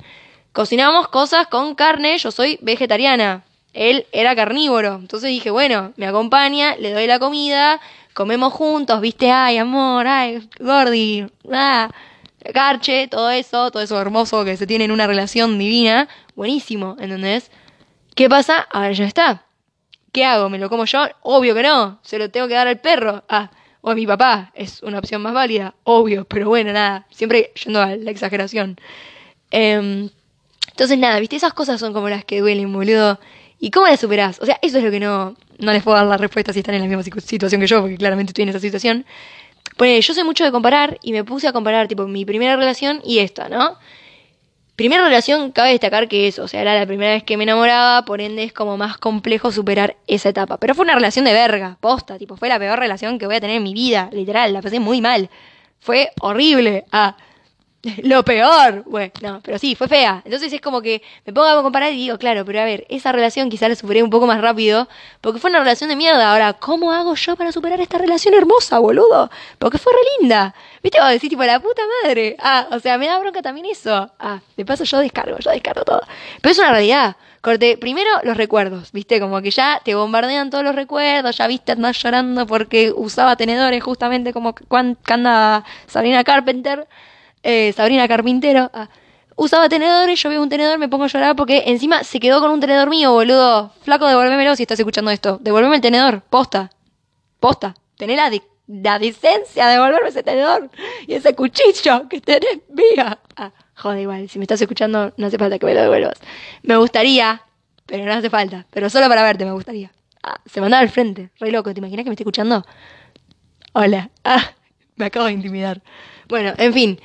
Cocinamos 0.53 1.07
cosas 1.07 1.47
con 1.47 1.75
carne, 1.75 2.17
yo 2.17 2.31
soy 2.31 2.57
vegetariana. 2.61 3.43
Él 3.73 4.07
era 4.11 4.35
carnívoro. 4.35 4.95
Entonces 4.95 5.29
dije, 5.29 5.51
bueno, 5.51 5.93
me 5.97 6.07
acompaña, 6.07 6.75
le 6.77 6.91
doy 6.91 7.05
la 7.05 7.19
comida, 7.19 7.79
comemos 8.13 8.53
juntos, 8.53 9.01
viste, 9.01 9.31
ay, 9.31 9.57
amor, 9.57 10.07
ay, 10.07 10.47
gordi, 10.59 11.25
ah 11.51 11.89
garche, 12.51 13.07
todo 13.07 13.29
eso, 13.29 13.71
todo 13.71 13.81
eso 13.81 13.99
hermoso 13.99 14.43
que 14.43 14.57
se 14.57 14.67
tiene 14.67 14.85
en 14.85 14.91
una 14.91 15.07
relación 15.07 15.57
divina, 15.57 16.09
buenísimo, 16.35 16.97
¿entendés? 16.99 17.51
¿Qué 18.15 18.29
pasa? 18.29 18.67
Ahora 18.71 18.91
ya 18.91 19.05
está. 19.05 19.45
¿Qué 20.11 20.25
hago? 20.25 20.49
¿Me 20.49 20.59
lo 20.59 20.69
como 20.69 20.85
yo? 20.85 21.05
Obvio 21.21 21.55
que 21.55 21.63
no, 21.63 21.99
se 22.03 22.19
lo 22.19 22.29
tengo 22.29 22.47
que 22.47 22.53
dar 22.53 22.67
al 22.67 22.79
perro. 22.79 23.23
Ah, 23.29 23.49
o 23.81 23.91
a 23.91 23.95
mi 23.95 24.05
papá, 24.07 24.51
es 24.53 24.81
una 24.83 24.99
opción 24.99 25.21
más 25.21 25.33
válida, 25.33 25.75
obvio, 25.83 26.25
pero 26.25 26.47
bueno, 26.47 26.71
nada, 26.71 27.05
siempre 27.11 27.51
yendo 27.63 27.81
a 27.81 27.95
la 27.95 28.11
exageración. 28.11 28.77
Em, 29.51 30.09
entonces, 30.69 30.97
nada, 30.97 31.19
viste, 31.19 31.35
esas 31.35 31.53
cosas 31.53 31.79
son 31.79 31.93
como 31.93 32.09
las 32.09 32.23
que 32.23 32.39
duelen, 32.39 32.71
boludo. 32.71 33.19
¿Y 33.63 33.71
cómo 33.71 33.87
las 33.87 34.01
superás? 34.01 34.41
O 34.41 34.45
sea, 34.45 34.59
eso 34.61 34.79
es 34.79 34.83
lo 34.83 34.91
que 34.91 34.99
no, 34.99 35.37
no 35.57 35.71
les 35.71 35.81
puedo 35.81 35.95
dar 35.95 36.05
la 36.05 36.17
respuesta 36.17 36.51
si 36.51 36.59
están 36.59 36.75
en 36.75 36.81
la 36.81 36.97
misma 36.97 37.21
situación 37.21 37.61
que 37.61 37.67
yo, 37.67 37.79
porque 37.79 37.95
claramente 37.95 38.31
estoy 38.31 38.43
en 38.43 38.49
esa 38.49 38.59
situación. 38.59 39.05
Pues 39.77 40.05
yo 40.05 40.13
sé 40.13 40.25
mucho 40.25 40.43
de 40.43 40.51
comparar 40.51 40.99
y 41.01 41.13
me 41.13 41.23
puse 41.23 41.47
a 41.47 41.53
comparar, 41.53 41.87
tipo, 41.87 42.05
mi 42.05 42.25
primera 42.25 42.57
relación 42.57 42.99
y 43.05 43.19
esta, 43.19 43.47
¿no? 43.47 43.77
Primera 44.75 45.05
relación, 45.05 45.53
cabe 45.53 45.69
destacar 45.69 46.09
que 46.09 46.27
eso, 46.27 46.43
o 46.43 46.47
sea, 46.49 46.59
era 46.59 46.77
la 46.77 46.85
primera 46.85 47.13
vez 47.13 47.23
que 47.23 47.37
me 47.37 47.45
enamoraba, 47.45 48.03
por 48.03 48.19
ende 48.19 48.43
es 48.43 48.51
como 48.51 48.75
más 48.75 48.97
complejo 48.97 49.49
superar 49.49 49.95
esa 50.07 50.27
etapa. 50.27 50.57
Pero 50.57 50.75
fue 50.75 50.83
una 50.83 50.95
relación 50.95 51.23
de 51.23 51.31
verga, 51.31 51.77
posta, 51.79 52.17
tipo, 52.17 52.35
fue 52.35 52.49
la 52.49 52.59
peor 52.59 52.77
relación 52.77 53.17
que 53.17 53.27
voy 53.27 53.37
a 53.37 53.39
tener 53.39 53.55
en 53.55 53.63
mi 53.63 53.73
vida, 53.73 54.09
literal, 54.11 54.51
la 54.51 54.61
pasé 54.61 54.81
muy 54.81 54.99
mal. 54.99 55.29
Fue 55.79 56.11
horrible. 56.19 56.83
Ah, 56.91 57.15
lo 58.03 58.23
peor. 58.23 58.83
Bueno, 58.85 59.11
no, 59.21 59.41
pero 59.43 59.59
sí, 59.59 59.75
fue 59.75 59.87
fea. 59.87 60.21
Entonces 60.23 60.51
es 60.53 60.61
como 60.61 60.81
que 60.81 61.01
me 61.25 61.33
pongo 61.33 61.47
a 61.47 61.61
comparar 61.61 61.91
y 61.91 61.97
digo, 61.97 62.17
claro, 62.17 62.45
pero 62.45 62.61
a 62.61 62.65
ver, 62.65 62.85
esa 62.89 63.11
relación 63.11 63.49
quizá 63.49 63.67
la 63.67 63.75
superé 63.75 64.01
un 64.01 64.09
poco 64.09 64.25
más 64.25 64.41
rápido, 64.41 64.87
porque 65.21 65.39
fue 65.39 65.49
una 65.49 65.59
relación 65.59 65.89
de 65.89 65.95
mierda. 65.95 66.31
Ahora, 66.31 66.53
¿cómo 66.53 66.91
hago 66.93 67.15
yo 67.15 67.35
para 67.35 67.51
superar 67.51 67.81
esta 67.81 67.97
relación 67.97 68.33
hermosa, 68.33 68.79
boludo? 68.79 69.29
Porque 69.59 69.77
fue 69.77 69.91
re 69.91 69.99
linda. 70.21 70.55
¿Viste? 70.81 70.99
Vos 70.99 71.09
decís, 71.09 71.29
tipo, 71.29 71.43
la 71.43 71.59
puta 71.59 71.81
madre. 72.03 72.37
Ah, 72.39 72.67
o 72.71 72.79
sea, 72.79 72.97
me 72.97 73.07
da 73.07 73.19
bronca 73.19 73.41
también 73.41 73.65
eso. 73.65 74.09
Ah, 74.19 74.39
de 74.55 74.65
paso 74.65 74.83
yo 74.85 74.99
descargo, 74.99 75.37
yo 75.39 75.51
descargo 75.51 75.83
todo. 75.83 76.01
Pero 76.41 76.51
es 76.51 76.59
una 76.59 76.71
realidad. 76.71 77.15
Corte, 77.41 77.77
primero 77.77 78.09
los 78.23 78.37
recuerdos, 78.37 78.93
¿viste? 78.93 79.19
Como 79.19 79.41
que 79.41 79.51
ya 79.51 79.81
te 79.83 79.95
bombardean 79.95 80.49
todos 80.49 80.63
los 80.63 80.75
recuerdos, 80.75 81.35
ya 81.35 81.45
viste, 81.47 81.73
andás 81.73 82.01
llorando 82.01 82.47
porque 82.47 82.93
usaba 82.95 83.35
tenedores 83.35 83.83
justamente 83.83 84.31
como 84.31 84.55
cuando 84.69 85.61
Sabrina 85.87 86.23
Carpenter. 86.23 86.87
Eh, 87.43 87.73
Sabrina 87.73 88.07
Carpintero, 88.07 88.71
ah, 88.73 88.89
usaba 89.35 89.67
tenedores, 89.69 90.21
yo 90.21 90.29
veo 90.29 90.41
un 90.41 90.49
tenedor, 90.49 90.79
me 90.79 90.87
pongo 90.87 91.03
a 91.03 91.07
llorar 91.07 91.35
porque 91.35 91.63
encima 91.67 92.03
se 92.03 92.19
quedó 92.19 92.39
con 92.39 92.51
un 92.51 92.59
tenedor 92.59 92.89
mío, 92.89 93.11
boludo. 93.11 93.71
Flaco, 93.81 94.07
devuélvemelo 94.07 94.55
si 94.55 94.63
estás 94.63 94.79
escuchando 94.79 95.11
esto. 95.11 95.37
Devuélveme 95.41 95.75
el 95.75 95.81
tenedor, 95.81 96.21
posta. 96.21 96.69
Posta. 97.39 97.75
Tené 97.97 98.15
la, 98.15 98.31
la 98.67 98.99
decencia 98.99 99.67
de 99.67 99.73
devolverme 99.73 100.09
ese 100.09 100.23
tenedor 100.23 100.69
y 101.05 101.13
ese 101.13 101.35
cuchillo 101.35 102.07
que 102.09 102.21
tenés 102.21 102.59
mía. 102.69 103.19
Ah, 103.35 103.51
joder, 103.75 104.01
igual, 104.01 104.29
si 104.29 104.39
me 104.39 104.43
estás 104.43 104.61
escuchando, 104.61 105.13
no 105.17 105.27
hace 105.27 105.37
falta 105.37 105.59
que 105.59 105.65
me 105.65 105.73
lo 105.73 105.81
devuelvas. 105.81 106.19
Me 106.61 106.77
gustaría, 106.77 107.41
pero 107.85 108.05
no 108.05 108.13
hace 108.13 108.29
falta. 108.29 108.65
Pero 108.69 108.89
solo 108.89 109.07
para 109.09 109.23
verte 109.23 109.45
me 109.45 109.51
gustaría. 109.51 109.91
Ah, 110.23 110.39
se 110.45 110.61
mandaba 110.61 110.81
al 110.81 110.89
frente, 110.89 111.31
re 111.39 111.51
loco. 111.51 111.73
¿Te 111.73 111.79
imaginas 111.79 112.05
que 112.05 112.09
me 112.09 112.13
esté 112.13 112.23
escuchando? 112.23 112.65
Hola. 113.73 114.09
Ah, 114.23 114.51
me 114.95 115.05
acabo 115.05 115.25
de 115.25 115.33
intimidar. 115.33 115.81
Bueno, 116.29 116.53
en 116.57 116.73
fin. 116.73 116.99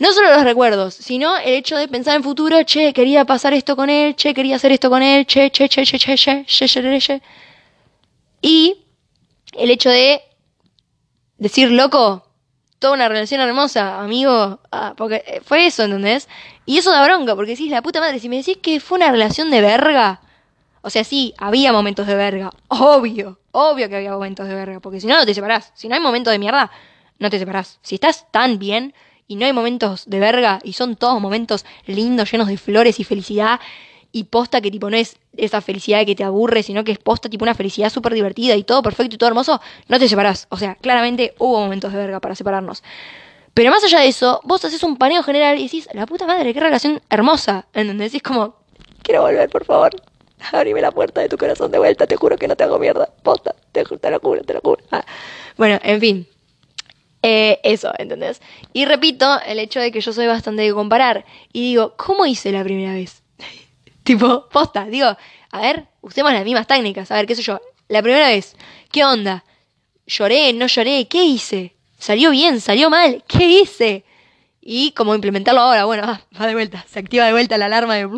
No 0.00 0.14
solo 0.14 0.32
los 0.32 0.44
recuerdos, 0.44 0.94
sino 0.94 1.36
el 1.36 1.54
hecho 1.54 1.76
de 1.76 1.86
pensar 1.86 2.16
en 2.16 2.22
futuro, 2.22 2.64
che, 2.64 2.94
quería 2.94 3.26
pasar 3.26 3.52
esto 3.52 3.76
con 3.76 3.90
él, 3.90 4.16
che, 4.16 4.32
quería 4.32 4.56
hacer 4.56 4.72
esto 4.72 4.88
con 4.88 5.02
él, 5.02 5.26
che, 5.26 5.50
che, 5.50 5.68
che, 5.68 5.84
che, 5.84 5.98
che, 5.98 6.16
che, 6.16 6.44
che, 6.46 6.66
che, 6.66 6.98
che. 6.98 7.22
Y 8.40 8.86
el 9.52 9.70
hecho 9.70 9.90
de 9.90 10.22
decir, 11.36 11.70
loco, 11.70 12.26
toda 12.78 12.94
una 12.94 13.10
relación 13.10 13.42
hermosa, 13.42 14.00
amigo, 14.00 14.60
ah, 14.72 14.94
porque 14.96 15.42
fue 15.44 15.66
eso, 15.66 15.82
¿entendés? 15.82 16.28
Y 16.64 16.78
eso 16.78 16.90
da 16.90 17.04
bronca, 17.04 17.36
porque 17.36 17.50
decís, 17.50 17.70
la 17.70 17.82
puta 17.82 18.00
madre, 18.00 18.20
si 18.20 18.30
me 18.30 18.38
decís 18.38 18.56
que 18.56 18.80
fue 18.80 18.96
una 18.96 19.10
relación 19.10 19.50
de 19.50 19.60
verga, 19.60 20.22
o 20.80 20.88
sea, 20.88 21.04
sí, 21.04 21.34
había 21.36 21.74
momentos 21.74 22.06
de 22.06 22.14
verga, 22.14 22.50
obvio, 22.68 23.38
obvio 23.52 23.90
que 23.90 23.96
había 23.96 24.12
momentos 24.12 24.48
de 24.48 24.54
verga, 24.54 24.80
porque 24.80 24.98
si 24.98 25.06
no, 25.06 25.18
no 25.18 25.26
te 25.26 25.34
separás. 25.34 25.72
Si 25.74 25.88
no 25.88 25.94
hay 25.94 26.00
momentos 26.00 26.30
de 26.30 26.38
mierda, 26.38 26.70
no 27.18 27.28
te 27.28 27.38
separás. 27.38 27.78
Si 27.82 27.96
estás 27.96 28.30
tan 28.32 28.58
bien 28.58 28.94
y 29.30 29.36
no 29.36 29.46
hay 29.46 29.52
momentos 29.52 30.06
de 30.06 30.18
verga 30.18 30.58
y 30.64 30.72
son 30.72 30.96
todos 30.96 31.20
momentos 31.20 31.64
lindos, 31.86 32.32
llenos 32.32 32.48
de 32.48 32.56
flores 32.56 32.98
y 32.98 33.04
felicidad 33.04 33.60
y 34.10 34.24
posta 34.24 34.60
que 34.60 34.72
tipo 34.72 34.90
no 34.90 34.96
es 34.96 35.18
esa 35.36 35.60
felicidad 35.60 36.04
que 36.04 36.16
te 36.16 36.24
aburre, 36.24 36.64
sino 36.64 36.82
que 36.82 36.90
es 36.90 36.98
posta 36.98 37.28
tipo 37.30 37.44
una 37.44 37.54
felicidad 37.54 37.90
súper 37.90 38.12
divertida 38.12 38.56
y 38.56 38.64
todo 38.64 38.82
perfecto 38.82 39.14
y 39.14 39.18
todo 39.18 39.28
hermoso, 39.28 39.60
no 39.86 40.00
te 40.00 40.08
separás. 40.08 40.48
O 40.50 40.56
sea, 40.56 40.74
claramente 40.74 41.32
hubo 41.38 41.60
momentos 41.60 41.92
de 41.92 41.98
verga 41.98 42.18
para 42.18 42.34
separarnos. 42.34 42.82
Pero 43.54 43.70
más 43.70 43.84
allá 43.84 44.00
de 44.00 44.08
eso, 44.08 44.40
vos 44.42 44.64
haces 44.64 44.82
un 44.82 44.96
paneo 44.96 45.22
general 45.22 45.60
y 45.60 45.62
decís, 45.62 45.88
la 45.92 46.06
puta 46.06 46.26
madre, 46.26 46.52
qué 46.52 46.58
relación 46.58 47.00
hermosa. 47.08 47.66
En 47.72 47.86
donde 47.86 48.04
decís 48.04 48.22
como, 48.24 48.56
quiero 49.04 49.22
volver, 49.22 49.48
por 49.48 49.64
favor. 49.64 49.92
Abrime 50.50 50.80
la 50.80 50.90
puerta 50.90 51.20
de 51.20 51.28
tu 51.28 51.38
corazón 51.38 51.70
de 51.70 51.78
vuelta, 51.78 52.04
te 52.08 52.16
juro 52.16 52.36
que 52.36 52.48
no 52.48 52.56
te 52.56 52.64
hago 52.64 52.80
mierda. 52.80 53.08
Posta, 53.22 53.54
te, 53.70 53.84
te 53.84 54.10
lo 54.10 54.18
juro, 54.18 54.42
te 54.42 54.54
lo 54.54 54.60
juro. 54.60 54.82
Ah. 54.90 55.04
Bueno, 55.56 55.78
en 55.84 56.00
fin. 56.00 56.26
Eh, 57.22 57.60
eso, 57.62 57.92
¿entendés? 57.98 58.40
Y 58.72 58.86
repito, 58.86 59.40
el 59.46 59.58
hecho 59.58 59.80
de 59.80 59.92
que 59.92 60.00
yo 60.00 60.12
soy 60.12 60.26
bastante 60.26 60.62
de 60.62 60.72
comparar. 60.72 61.24
Y 61.52 61.60
digo, 61.60 61.94
¿cómo 61.96 62.26
hice 62.26 62.52
la 62.52 62.64
primera 62.64 62.94
vez? 62.94 63.22
tipo, 64.02 64.48
posta, 64.48 64.86
digo, 64.86 65.16
a 65.50 65.60
ver, 65.60 65.86
usemos 66.00 66.32
las 66.32 66.44
mismas 66.44 66.66
técnicas. 66.66 67.10
A 67.10 67.16
ver, 67.16 67.26
qué 67.26 67.34
sé 67.34 67.42
yo. 67.42 67.60
La 67.88 68.02
primera 68.02 68.28
vez, 68.28 68.56
¿qué 68.90 69.04
onda? 69.04 69.44
¿Lloré? 70.06 70.52
¿No 70.52 70.66
lloré? 70.66 71.06
¿Qué 71.08 71.24
hice? 71.24 71.74
¿Salió 71.98 72.30
bien? 72.30 72.60
¿Salió 72.60 72.88
mal? 72.88 73.22
¿Qué 73.26 73.44
hice? 73.44 74.04
Y 74.60 74.92
cómo 74.92 75.14
implementarlo 75.14 75.60
ahora, 75.60 75.84
bueno, 75.84 76.04
va 76.40 76.46
de 76.46 76.54
vuelta. 76.54 76.84
Se 76.88 76.98
activa 76.98 77.26
de 77.26 77.32
vuelta 77.32 77.58
la 77.58 77.66
alarma 77.66 77.96
de... 77.96 78.08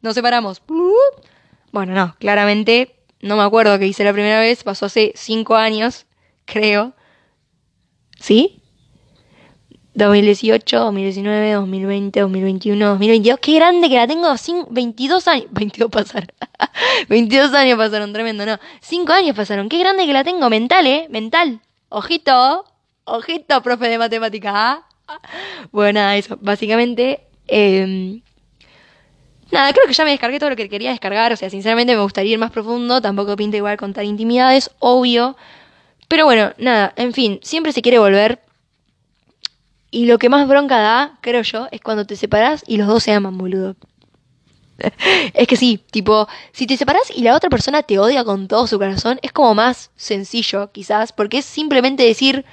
Nos 0.00 0.14
separamos. 0.14 0.62
Bueno, 1.72 1.92
no, 1.92 2.16
claramente 2.18 2.94
no 3.20 3.36
me 3.36 3.42
acuerdo 3.42 3.78
qué 3.78 3.86
hice 3.86 4.04
la 4.04 4.12
primera 4.12 4.40
vez. 4.40 4.62
Pasó 4.62 4.86
hace 4.86 5.12
cinco 5.16 5.56
años, 5.56 6.06
creo. 6.44 6.94
¿Sí? 8.18 8.60
2018, 9.94 10.78
2019, 10.78 11.52
2020, 11.54 12.20
2021, 12.20 12.86
2022. 12.86 13.40
Qué 13.40 13.54
grande 13.54 13.88
que 13.88 13.96
la 13.96 14.06
tengo. 14.06 14.32
22 14.70 15.28
años. 15.28 15.46
22 15.50 15.90
pasaron. 15.90 16.28
22 17.08 17.52
años 17.54 17.78
pasaron, 17.78 18.12
tremendo, 18.12 18.46
¿no? 18.46 18.58
5 18.80 19.12
años 19.12 19.36
pasaron. 19.36 19.68
Qué 19.68 19.78
grande 19.78 20.06
que 20.06 20.12
la 20.12 20.22
tengo. 20.22 20.48
Mental, 20.50 20.86
¿eh? 20.86 21.06
Mental. 21.10 21.60
Ojito. 21.88 22.64
Ojito, 23.04 23.62
profe 23.62 23.88
de 23.88 23.98
matemática. 23.98 24.84
¿ah? 25.08 25.20
Bueno, 25.72 26.00
nada, 26.00 26.16
eso. 26.16 26.38
Básicamente, 26.40 27.26
eh, 27.48 28.20
Nada, 29.50 29.72
creo 29.72 29.86
que 29.86 29.94
ya 29.94 30.04
me 30.04 30.10
descargué 30.10 30.38
todo 30.38 30.50
lo 30.50 30.56
que 30.56 30.68
quería 30.68 30.90
descargar. 30.90 31.32
O 31.32 31.36
sea, 31.36 31.48
sinceramente 31.48 31.94
me 31.94 32.02
gustaría 32.02 32.32
ir 32.32 32.38
más 32.38 32.50
profundo. 32.50 33.00
Tampoco 33.00 33.34
pinta 33.36 33.56
igual 33.56 33.76
contar 33.78 34.04
intimidades, 34.04 34.70
obvio. 34.78 35.36
Pero 36.08 36.24
bueno, 36.24 36.52
nada, 36.58 36.92
en 36.96 37.12
fin, 37.12 37.38
siempre 37.42 37.72
se 37.72 37.82
quiere 37.82 37.98
volver. 37.98 38.40
Y 39.90 40.06
lo 40.06 40.18
que 40.18 40.28
más 40.28 40.46
bronca 40.48 40.78
da, 40.78 41.18
creo 41.22 41.42
yo, 41.42 41.68
es 41.70 41.80
cuando 41.80 42.06
te 42.06 42.16
separas 42.16 42.64
y 42.66 42.76
los 42.76 42.86
dos 42.88 43.02
se 43.02 43.12
aman, 43.12 43.38
boludo. 43.38 43.76
es 45.34 45.46
que 45.48 45.56
sí, 45.56 45.82
tipo, 45.90 46.28
si 46.52 46.66
te 46.66 46.76
separas 46.76 47.10
y 47.14 47.22
la 47.22 47.34
otra 47.34 47.50
persona 47.50 47.82
te 47.82 47.98
odia 47.98 48.24
con 48.24 48.48
todo 48.48 48.66
su 48.66 48.78
corazón, 48.78 49.18
es 49.22 49.32
como 49.32 49.54
más 49.54 49.90
sencillo, 49.96 50.70
quizás, 50.72 51.12
porque 51.12 51.38
es 51.38 51.44
simplemente 51.46 52.04
decir, 52.04 52.44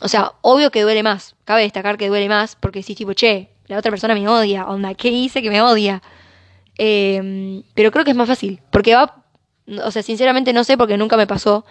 O 0.00 0.08
sea, 0.08 0.32
obvio 0.42 0.70
que 0.70 0.82
duele 0.82 1.02
más. 1.02 1.36
Cabe 1.44 1.62
destacar 1.62 1.96
que 1.98 2.08
duele 2.08 2.28
más 2.28 2.56
porque 2.56 2.80
decís 2.80 2.96
tipo, 2.96 3.14
che, 3.14 3.50
la 3.68 3.78
otra 3.78 3.90
persona 3.90 4.14
me 4.14 4.28
odia. 4.28 4.66
Onda, 4.66 4.94
¿qué 4.94 5.08
hice 5.08 5.42
que 5.42 5.50
me 5.50 5.62
odia? 5.62 6.02
Em, 6.76 7.62
pero 7.74 7.90
creo 7.92 8.04
que 8.04 8.10
es 8.12 8.16
más 8.16 8.28
fácil. 8.28 8.60
Porque 8.70 8.94
va. 8.94 9.24
O 9.84 9.90
sea, 9.92 10.02
sinceramente 10.02 10.52
no 10.52 10.64
sé 10.64 10.76
porque 10.76 10.96
nunca 10.98 11.16
me 11.16 11.26
pasó. 11.26 11.64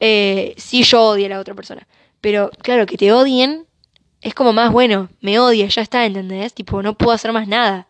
Eh, 0.00 0.54
si 0.56 0.82
yo 0.82 1.02
odio 1.02 1.26
a 1.26 1.30
la 1.30 1.40
otra 1.40 1.54
persona. 1.54 1.86
Pero 2.20 2.50
claro, 2.62 2.86
que 2.86 2.96
te 2.96 3.12
odien 3.12 3.66
es 4.20 4.34
como 4.34 4.52
más 4.52 4.72
bueno. 4.72 5.08
Me 5.20 5.38
odia, 5.38 5.66
ya 5.66 5.82
está, 5.82 6.06
¿entendés? 6.06 6.54
Tipo, 6.54 6.82
no 6.82 6.94
puedo 6.94 7.12
hacer 7.12 7.32
más 7.32 7.48
nada. 7.48 7.86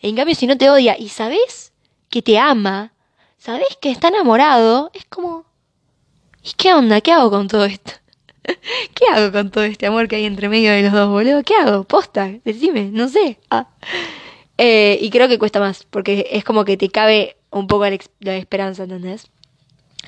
En 0.00 0.16
cambio, 0.16 0.34
si 0.34 0.46
no 0.46 0.58
te 0.58 0.68
odia 0.68 0.96
y 0.98 1.08
sabes 1.08 1.72
que 2.10 2.22
te 2.22 2.38
ama, 2.38 2.92
sabes 3.38 3.76
que 3.80 3.90
está 3.90 4.08
enamorado, 4.08 4.90
es 4.94 5.04
como. 5.06 5.44
¿Y 6.42 6.52
qué 6.56 6.74
onda? 6.74 7.00
¿Qué 7.00 7.10
hago 7.12 7.30
con 7.30 7.48
todo 7.48 7.64
esto? 7.64 7.92
¿Qué 8.94 9.06
hago 9.12 9.32
con 9.32 9.50
todo 9.50 9.64
este 9.64 9.86
amor 9.86 10.08
que 10.08 10.16
hay 10.16 10.24
entre 10.24 10.50
medio 10.50 10.72
de 10.72 10.82
los 10.82 10.92
dos, 10.92 11.08
boludo? 11.08 11.42
¿Qué 11.42 11.54
hago? 11.54 11.84
Posta, 11.84 12.30
decime, 12.44 12.90
no 12.92 13.08
sé. 13.08 13.38
Ah. 13.50 13.68
Eh, 14.58 14.98
y 15.00 15.10
creo 15.10 15.28
que 15.28 15.38
cuesta 15.38 15.58
más, 15.58 15.84
porque 15.84 16.28
es 16.30 16.44
como 16.44 16.64
que 16.64 16.76
te 16.76 16.88
cabe 16.90 17.36
un 17.50 17.66
poco 17.66 17.86
la, 18.20 18.36
esperanza, 18.36 18.84
¿entendés? 18.84 19.30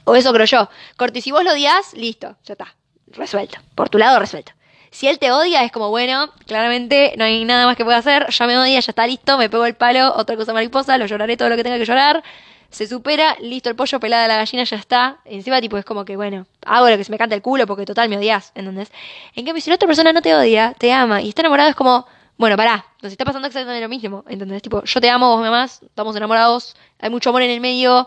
O 0.05 0.15
eso 0.15 0.33
creo 0.33 0.47
yo. 0.47 0.69
Corti, 0.97 1.21
si 1.21 1.33
vos 1.33 1.45
lo 1.45 1.53
odias, 1.53 1.95
listo, 1.95 2.37
ya 2.45 2.53
está. 2.53 2.75
Resuelto. 3.09 3.59
Por 3.75 3.89
tu 3.89 3.99
lado, 3.99 4.19
resuelto. 4.19 4.53
Si 4.91 5.09
él 5.09 5.19
te 5.19 5.31
odia, 5.31 5.63
es 5.63 5.73
como, 5.73 5.91
bueno, 5.91 6.33
claramente 6.47 7.15
no 7.19 7.25
hay 7.25 7.45
nada 7.45 7.67
más 7.67 7.77
que 7.77 7.85
pueda 7.85 7.99
hacer, 7.99 8.31
ya 8.31 8.47
me 8.47 8.59
odia, 8.59 8.81
ya 8.81 8.91
está 8.91 9.07
listo, 9.07 9.37
me 9.37 9.51
pego 9.51 9.67
el 9.67 9.75
palo, 9.75 10.15
otra 10.17 10.37
cosa 10.37 10.53
mariposa, 10.53 10.97
lo 10.97 11.07
lloraré 11.07 11.37
todo 11.37 11.51
lo 11.51 11.57
que 11.57 11.65
tenga 11.65 11.77
que 11.77 11.85
llorar, 11.85 12.23
se 12.71 12.87
supera, 12.87 13.37
listo 13.41 13.69
el 13.69 13.77
pollo, 13.77 14.01
pelada 14.01 14.27
la 14.29 14.37
gallina, 14.37 14.65
ya 14.65 14.77
está. 14.77 15.19
Encima, 15.25 15.61
tipo, 15.61 15.77
es 15.79 15.85
como 15.85 16.05
que, 16.05 16.17
bueno, 16.17 16.47
hago 16.65 16.89
lo 16.89 16.97
que 16.97 17.05
se 17.05 17.11
me 17.11 17.19
canta 17.19 17.35
el 17.35 17.43
culo 17.43 17.67
porque 17.67 17.85
total 17.85 18.09
me 18.09 18.17
odias, 18.17 18.53
¿entendés? 18.55 18.91
En 19.35 19.45
cambio, 19.45 19.61
si 19.61 19.71
la 19.71 19.77
otra 19.77 19.87
persona 19.87 20.13
no 20.13 20.23
te 20.23 20.35
odia, 20.35 20.75
te 20.79 20.93
ama 20.93 21.21
y 21.23 21.29
está 21.29 21.43
enamorado, 21.43 21.71
es 21.71 21.77
como, 21.77 22.07
bueno, 22.37 22.57
pará, 22.57 22.87
nos 23.03 23.13
está 23.13 23.25
pasando 23.25 23.47
exactamente 23.49 23.83
lo 23.83 23.89
mismo, 23.89 24.25
¿entendés? 24.29 24.63
Tipo, 24.63 24.83
yo 24.85 25.01
te 25.01 25.11
amo, 25.11 25.37
vos 25.37 25.41
me 25.41 25.65
estamos 25.65 26.17
enamorados, 26.17 26.77
hay 27.01 27.11
mucho 27.11 27.31
amor 27.31 27.43
en 27.43 27.51
el 27.51 27.61
medio, 27.61 28.07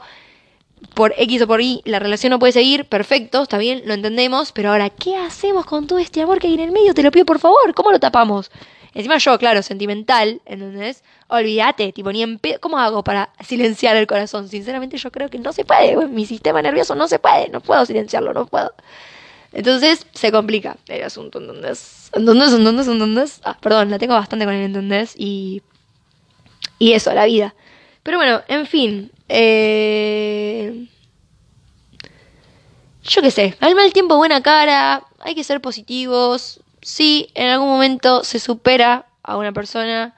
por 0.93 1.13
X 1.17 1.41
o 1.41 1.47
por 1.47 1.61
Y 1.61 1.81
la 1.85 1.99
relación 1.99 2.31
no 2.31 2.39
puede 2.39 2.53
seguir, 2.53 2.85
perfecto, 2.85 3.43
está 3.43 3.57
bien, 3.57 3.83
lo 3.85 3.93
entendemos, 3.93 4.51
pero 4.51 4.71
ahora, 4.71 4.89
¿qué 4.89 5.15
hacemos 5.15 5.65
con 5.65 5.87
todo 5.87 5.99
este 5.99 6.21
amor 6.21 6.39
que 6.39 6.47
hay 6.47 6.55
en 6.55 6.59
el 6.61 6.71
medio? 6.71 6.93
Te 6.93 7.03
lo 7.03 7.11
pido 7.11 7.25
por 7.25 7.39
favor, 7.39 7.73
¿cómo 7.73 7.91
lo 7.91 7.99
tapamos? 7.99 8.51
Encima 8.93 9.17
yo, 9.17 9.37
claro, 9.37 9.61
sentimental, 9.61 10.41
¿entendés? 10.45 11.03
Olvídate, 11.27 11.93
tipo, 11.93 12.11
ni 12.11 12.23
en. 12.23 12.39
¿Cómo 12.59 12.79
hago 12.79 13.03
para 13.03 13.29
silenciar 13.45 13.95
el 13.95 14.07
corazón? 14.07 14.49
Sinceramente 14.49 14.97
yo 14.97 15.11
creo 15.11 15.29
que 15.29 15.37
no 15.37 15.53
se 15.53 15.63
puede, 15.63 16.07
mi 16.07 16.25
sistema 16.25 16.61
nervioso 16.61 16.95
no 16.95 17.07
se 17.07 17.19
puede, 17.19 17.49
no 17.49 17.61
puedo 17.61 17.85
silenciarlo, 17.85 18.33
no 18.33 18.47
puedo. 18.47 18.73
Entonces 19.53 20.05
se 20.13 20.31
complica 20.31 20.77
el 20.87 21.03
asunto, 21.03 21.39
¿entendés? 21.39 22.09
¿Entendés? 22.13 22.53
¿Entendés? 22.53 22.87
¿Entendés? 22.87 23.41
Ah, 23.43 23.57
perdón, 23.59 23.91
la 23.91 23.99
tengo 23.99 24.15
bastante 24.15 24.45
con 24.45 24.53
el 24.53 24.63
¿entendés? 24.63 25.13
Y, 25.17 25.61
y 26.79 26.93
eso, 26.93 27.13
la 27.13 27.25
vida. 27.25 27.53
Pero 28.03 28.17
bueno, 28.17 28.41
en 28.47 28.65
fin. 28.65 29.11
Eh... 29.29 30.87
Yo 33.03 33.21
qué 33.21 33.31
sé, 33.31 33.55
al 33.59 33.73
mal 33.73 33.91
tiempo 33.91 34.17
buena 34.17 34.43
cara, 34.43 35.03
hay 35.19 35.33
que 35.33 35.43
ser 35.43 35.61
positivos. 35.61 36.61
Si 36.81 37.29
en 37.33 37.49
algún 37.49 37.69
momento 37.69 38.23
se 38.23 38.39
supera 38.39 39.07
a 39.23 39.37
una 39.37 39.51
persona. 39.51 40.15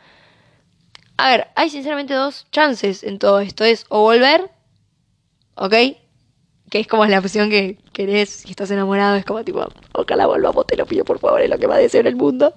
A 1.18 1.30
ver, 1.30 1.48
hay 1.56 1.70
sinceramente 1.70 2.14
dos 2.14 2.48
chances 2.52 3.04
en 3.04 3.20
todo 3.20 3.40
esto. 3.40 3.64
Es 3.64 3.86
o 3.90 4.02
volver, 4.02 4.52
¿ok? 5.56 5.74
Que 6.70 6.80
es 6.80 6.88
como 6.88 7.06
la 7.06 7.20
opción 7.20 7.50
que 7.50 7.78
querés, 7.94 8.30
si 8.30 8.50
estás 8.50 8.72
enamorado, 8.72 9.16
es 9.16 9.26
como 9.26 9.44
tipo, 9.44 9.66
ojalá 9.94 10.26
volvamos, 10.26 10.66
te 10.68 10.76
lo 10.76 10.86
pido 10.86 11.06
por 11.06 11.20
favor, 11.20 11.42
es 11.42 11.50
lo 11.50 11.58
que 11.58 11.68
va 11.68 11.76
a 11.76 11.80
desear 11.80 12.08
el 12.08 12.16
mundo. 12.16 12.54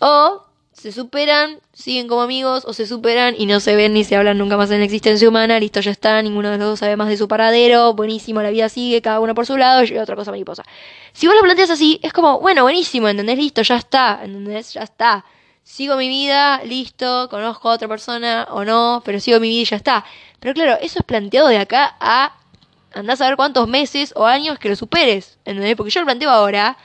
O 0.00 0.43
se 0.84 0.92
superan, 0.92 1.60
siguen 1.72 2.08
como 2.08 2.20
amigos, 2.20 2.66
o 2.66 2.74
se 2.74 2.86
superan 2.86 3.34
y 3.38 3.46
no 3.46 3.58
se 3.58 3.74
ven 3.74 3.94
ni 3.94 4.04
se 4.04 4.16
hablan 4.16 4.36
nunca 4.36 4.58
más 4.58 4.70
en 4.70 4.80
la 4.80 4.84
existencia 4.84 5.26
humana, 5.26 5.58
listo, 5.58 5.80
ya 5.80 5.90
está, 5.90 6.20
ninguno 6.20 6.50
de 6.50 6.58
los 6.58 6.66
dos 6.66 6.80
sabe 6.80 6.94
más 6.94 7.08
de 7.08 7.16
su 7.16 7.26
paradero, 7.26 7.94
buenísimo, 7.94 8.42
la 8.42 8.50
vida 8.50 8.68
sigue, 8.68 9.00
cada 9.00 9.18
uno 9.20 9.34
por 9.34 9.46
su 9.46 9.56
lado, 9.56 9.82
y 9.82 9.96
otra 9.96 10.14
cosa 10.14 10.30
mariposa. 10.30 10.62
Si 11.14 11.26
vos 11.26 11.34
lo 11.36 11.40
planteas 11.40 11.70
así, 11.70 12.00
es 12.02 12.12
como, 12.12 12.38
bueno, 12.38 12.64
buenísimo, 12.64 13.08
¿entendés? 13.08 13.38
Listo, 13.38 13.62
ya 13.62 13.76
está, 13.76 14.20
¿entendés? 14.24 14.74
Ya 14.74 14.82
está. 14.82 15.24
Sigo 15.62 15.96
mi 15.96 16.06
vida, 16.06 16.62
listo, 16.64 17.30
conozco 17.30 17.70
a 17.70 17.72
otra 17.72 17.88
persona 17.88 18.46
o 18.50 18.66
no, 18.66 19.00
pero 19.06 19.20
sigo 19.20 19.40
mi 19.40 19.48
vida 19.48 19.62
y 19.62 19.64
ya 19.64 19.76
está. 19.76 20.04
Pero 20.38 20.52
claro, 20.52 20.76
eso 20.82 20.98
es 20.98 21.04
planteado 21.06 21.48
de 21.48 21.56
acá 21.56 21.96
a 21.98 22.36
andás 22.92 23.22
a 23.22 23.28
ver 23.28 23.36
cuántos 23.36 23.66
meses 23.68 24.12
o 24.16 24.26
años 24.26 24.58
que 24.58 24.68
lo 24.68 24.76
superes, 24.76 25.38
¿entendés? 25.46 25.76
Porque 25.76 25.90
yo 25.90 26.00
lo 26.00 26.06
planteo 26.06 26.28
ahora 26.28 26.76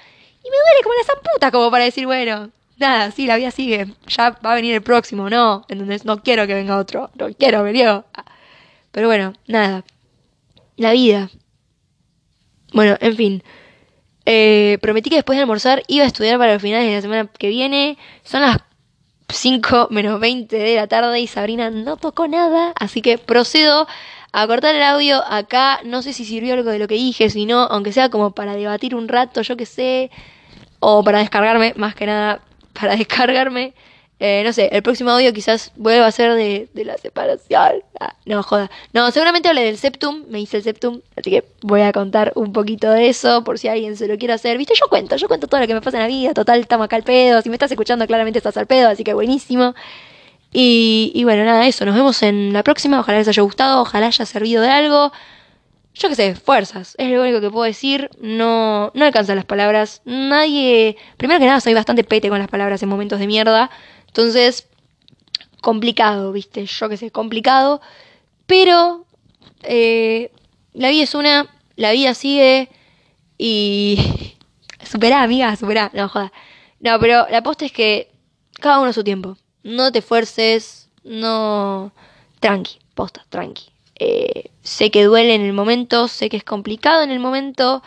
y 0.42 0.50
me 0.50 0.56
duele 0.56 0.84
como 0.84 0.96
la 0.96 1.04
zamputa 1.04 1.52
como 1.52 1.70
para 1.70 1.84
decir, 1.84 2.06
bueno, 2.06 2.50
nada, 2.80 3.12
sí, 3.12 3.28
la 3.28 3.38
vida 3.38 3.52
sigue, 3.52 3.94
ya 4.08 4.32
va 4.46 4.54
a 4.54 4.56
venir 4.56 4.74
el 4.74 4.82
próximo, 4.82 5.30
no, 5.30 5.66
entonces 5.68 6.06
no 6.06 6.24
quiero 6.24 6.48
que 6.48 6.54
venga 6.54 6.78
otro, 6.78 7.12
no 7.16 7.28
quiero, 7.38 7.64
venir. 7.64 8.04
Pero 8.92 9.08
bueno, 9.08 9.34
nada, 9.48 9.84
la 10.78 10.94
vida. 10.94 11.30
Bueno, 12.74 12.98
en 13.00 13.16
fin. 13.16 13.44
Eh, 14.26 14.78
prometí 14.82 15.10
que 15.10 15.18
después 15.18 15.38
de 15.38 15.42
almorzar 15.42 15.84
iba 15.88 16.04
a 16.04 16.08
estudiar 16.08 16.38
para 16.38 16.54
los 16.54 16.62
finales 16.62 16.88
de 16.88 16.96
la 16.96 17.02
semana 17.02 17.30
que 17.38 17.50
viene. 17.50 17.98
Son 18.24 18.42
las 18.42 18.58
5 19.30 19.88
menos 19.92 20.20
20 20.20 20.56
de 20.56 20.76
la 20.76 20.88
tarde 20.88 21.20
y 21.20 21.28
Sabrina 21.28 21.70
no 21.70 21.98
tocó 21.98 22.28
nada, 22.28 22.74
así 22.80 23.02
que 23.02 23.18
procedo 23.18 23.88
a 24.32 24.48
cortar 24.48 24.76
el 24.76 24.84
audio 24.84 25.24
acá. 25.28 25.82
No 25.84 26.02
sé 26.02 26.14
si 26.14 26.26
sirvió 26.26 26.54
algo 26.54 26.70
de 26.72 26.80
lo 26.80 26.88
que 26.88 26.96
dije, 26.96 27.30
si 27.30 27.46
no, 27.46 27.64
aunque 27.64 27.92
sea 27.92 28.10
como 28.10 28.32
para 28.32 28.56
debatir 28.56 28.96
un 28.96 29.08
rato, 29.08 29.42
yo 29.42 29.58
que 29.58 29.66
sé, 29.66 30.12
o 30.80 31.04
para 31.04 31.20
descargarme, 31.20 31.74
más 31.76 31.96
que 31.96 32.06
nada 32.06 32.42
para 32.74 32.96
descargarme. 32.98 33.74
Eh, 34.22 34.42
no 34.44 34.52
sé, 34.52 34.68
el 34.74 34.84
próximo 34.84 35.12
audio 35.12 35.32
quizás 35.32 35.72
vuelva 35.78 36.06
a 36.06 36.12
ser 36.12 36.34
de, 36.34 36.68
de 36.74 36.84
la 36.84 36.98
separación. 36.98 37.82
Ah, 38.02 38.14
no, 38.26 38.44
joda. 38.44 38.70
No, 38.92 39.10
seguramente 39.12 39.48
hablé 39.48 39.64
del 39.64 39.78
septum, 39.78 40.26
me 40.28 40.42
hice 40.42 40.58
el 40.58 40.64
septum, 40.64 41.00
así 41.16 41.30
que 41.30 41.46
voy 41.62 41.82
a 41.82 41.94
contar 41.94 42.34
un 42.36 42.52
poquito 42.52 42.92
de 42.92 43.08
eso 43.08 43.46
por 43.46 43.58
si 43.60 43.70
alguien 43.70 43.96
se 43.96 44.08
lo 44.10 44.18
quiere 44.18 44.34
hacer. 44.34 44.58
Viste, 44.58 44.74
yo 44.78 44.88
cuento, 44.90 45.16
yo 45.16 45.30
cuento 45.30 45.48
todo 45.48 45.62
lo 45.62 45.68
que 45.68 45.74
me 45.74 45.80
pasa 45.80 45.98
en 45.98 46.04
la 46.04 46.08
vida, 46.08 46.34
total, 46.34 46.60
estamos 46.60 46.86
acá 46.86 46.98
al 46.98 47.04
pedo. 47.04 47.42
Si 47.42 47.48
me 47.50 47.56
estás 47.56 47.72
escuchando, 47.72 48.06
claramente 48.08 48.40
estás 48.40 48.58
al 48.58 48.68
pedo, 48.68 48.90
así 48.90 49.06
que 49.06 49.14
buenísimo. 49.14 49.74
Y, 50.52 51.12
y 51.16 51.24
bueno, 51.24 51.46
nada, 51.46 51.66
eso, 51.68 51.86
nos 51.86 51.96
vemos 51.96 52.22
en 52.22 52.52
la 52.52 52.64
próxima. 52.64 53.00
Ojalá 53.00 53.20
les 53.20 53.28
haya 53.30 53.44
gustado, 53.44 53.82
ojalá 53.82 54.08
haya 54.08 54.26
servido 54.26 54.62
de 54.62 54.70
algo 54.70 55.14
yo 55.94 56.10
qué 56.10 56.16
sé, 56.16 56.36
fuerzas, 56.36 56.96
es 56.98 57.10
lo 57.10 57.22
único 57.22 57.42
que 57.42 57.50
puedo 57.50 57.66
decir, 57.66 58.10
no, 58.22 58.92
no 58.94 59.06
alcanzan 59.06 59.36
las 59.36 59.46
palabras, 59.46 60.02
nadie, 60.06 60.98
primero 61.18 61.40
que 61.40 61.46
nada 61.46 61.60
soy 61.60 61.74
bastante 61.74 62.04
pete 62.04 62.30
con 62.30 62.40
las 62.40 62.48
palabras 62.48 62.82
en 62.84 62.90
momentos 62.90 63.20
de 63.20 63.28
mierda, 63.28 63.70
entonces, 64.08 64.68
complicado, 65.62 66.32
viste, 66.32 66.66
yo 66.66 66.90
qué 66.90 66.98
sé, 66.98 67.12
complicado, 67.12 67.82
pero 68.46 69.06
eh, 69.64 70.32
la 70.74 70.90
vida 70.90 71.04
es 71.04 71.16
una, 71.16 71.48
la 71.76 71.92
vida 71.92 72.14
sigue 72.14 72.70
y... 73.38 74.36
Superá, 74.84 75.22
amiga, 75.22 75.56
superá, 75.56 75.92
no 75.94 76.10
joda. 76.10 76.32
No, 76.80 77.00
pero 77.00 77.28
la 77.30 77.44
posta 77.44 77.66
es 77.66 77.72
que 77.72 78.10
cada 78.60 78.80
uno 78.80 78.90
a 78.90 78.94
su 78.94 79.04
tiempo, 79.04 79.38
no 79.62 79.92
te 79.92 80.02
fuerces, 80.02 80.90
no... 81.04 81.92
Tranqui, 82.40 82.80
posta, 82.96 83.26
tranqui. 83.30 83.70
Eh, 84.00 84.52
sé 84.62 84.92
que 84.92 85.04
duele 85.04 85.36
en 85.36 85.42
el 85.42 85.54
momento, 85.54 86.08
sé 86.08 86.30
que 86.30 86.38
es 86.38 86.44
complicado 86.44 87.04
en 87.04 87.12
el 87.12 87.20
momento 87.20 87.84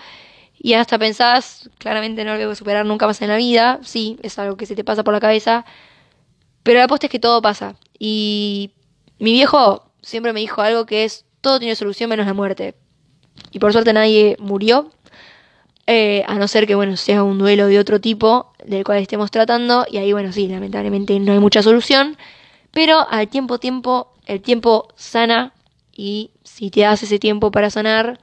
y 0.59 0.75
hasta 0.75 0.99
pensás, 0.99 1.69
claramente 1.79 2.25
no 2.25 2.37
lo 2.37 2.45
voy 2.45 2.53
a 2.53 2.55
superar 2.55 2.87
nunca 2.87 3.07
más 3.07 3.21
en 3.21 3.29
la 3.29 3.37
vida, 3.37 3.81
sí, 3.83 4.19
es 4.23 4.39
algo 4.39 4.57
que 4.57 4.67
se 4.67 4.77
te 4.77 4.85
pasa 4.85 5.03
por 5.03 5.13
la 5.13 5.19
cabeza, 5.19 5.65
pero 6.63 6.79
la 6.79 6.85
apuesta 6.85 7.07
es 7.07 7.11
que 7.11 7.19
todo 7.19 7.43
pasa. 7.43 7.75
Y 7.99 8.71
mi 9.19 9.33
viejo 9.33 9.91
siempre 10.03 10.33
me 10.33 10.39
dijo 10.39 10.63
algo 10.63 10.87
que 10.87 11.03
es, 11.05 11.25
todo 11.41 11.59
tiene 11.59 11.75
solución 11.75 12.11
menos 12.11 12.27
la 12.27 12.35
muerte. 12.35 12.77
Y 13.51 13.59
por 13.59 13.73
suerte 13.73 13.93
nadie 13.93 14.37
murió, 14.39 14.93
eh, 15.89 16.23
a 16.29 16.37
no 16.37 16.47
ser 16.47 16.69
que, 16.69 16.77
bueno, 16.77 16.97
sea 16.97 17.25
un 17.25 17.39
duelo 17.39 17.67
de 17.67 17.81
otro 17.81 18.01
tipo 18.01 18.53
del 18.65 18.85
cual 18.85 18.99
estemos 18.99 19.33
tratando, 19.33 19.85
y 19.91 19.97
ahí, 19.97 20.13
bueno, 20.13 20.31
sí, 20.31 20.47
lamentablemente 20.47 21.19
no 21.19 21.33
hay 21.33 21.41
mucha 21.41 21.63
solución, 21.63 22.17
pero 22.71 23.05
al 23.11 23.27
tiempo, 23.29 23.59
tiempo, 23.59 24.13
el 24.27 24.41
tiempo 24.41 24.89
sana 24.95 25.53
y 25.95 26.31
si 26.45 26.71
te 26.71 26.81
das 26.81 27.03
ese 27.03 27.19
tiempo 27.19 27.51
para 27.51 27.71
sanar, 27.71 28.19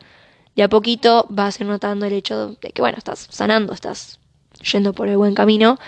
de 0.55 0.63
a 0.63 0.69
poquito 0.69 1.25
vas 1.29 1.59
notando 1.61 2.05
el 2.05 2.13
hecho 2.13 2.55
de 2.61 2.71
que, 2.71 2.81
bueno, 2.81 2.97
estás 2.97 3.27
sanando, 3.29 3.73
estás 3.73 4.19
yendo 4.71 4.93
por 4.93 5.07
el 5.07 5.17
buen 5.17 5.35
camino. 5.35 5.79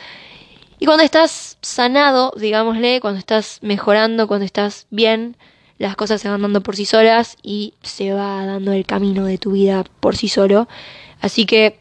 Y 0.79 0.85
cuando 0.85 1.03
estás 1.03 1.57
sanado, 1.61 2.33
digámosle, 2.37 3.01
cuando 3.01 3.19
estás 3.19 3.59
mejorando, 3.61 4.27
cuando 4.27 4.45
estás 4.45 4.87
bien, 4.89 5.37
las 5.77 5.95
cosas 5.95 6.21
se 6.21 6.29
van 6.29 6.41
dando 6.41 6.61
por 6.61 6.75
sí 6.75 6.85
solas 6.85 7.37
y 7.43 7.73
se 7.81 8.13
va 8.13 8.45
dando 8.45 8.71
el 8.71 8.85
camino 8.85 9.25
de 9.25 9.37
tu 9.37 9.51
vida 9.51 9.83
por 9.99 10.15
sí 10.15 10.27
solo. 10.27 10.67
Así 11.19 11.45
que, 11.45 11.79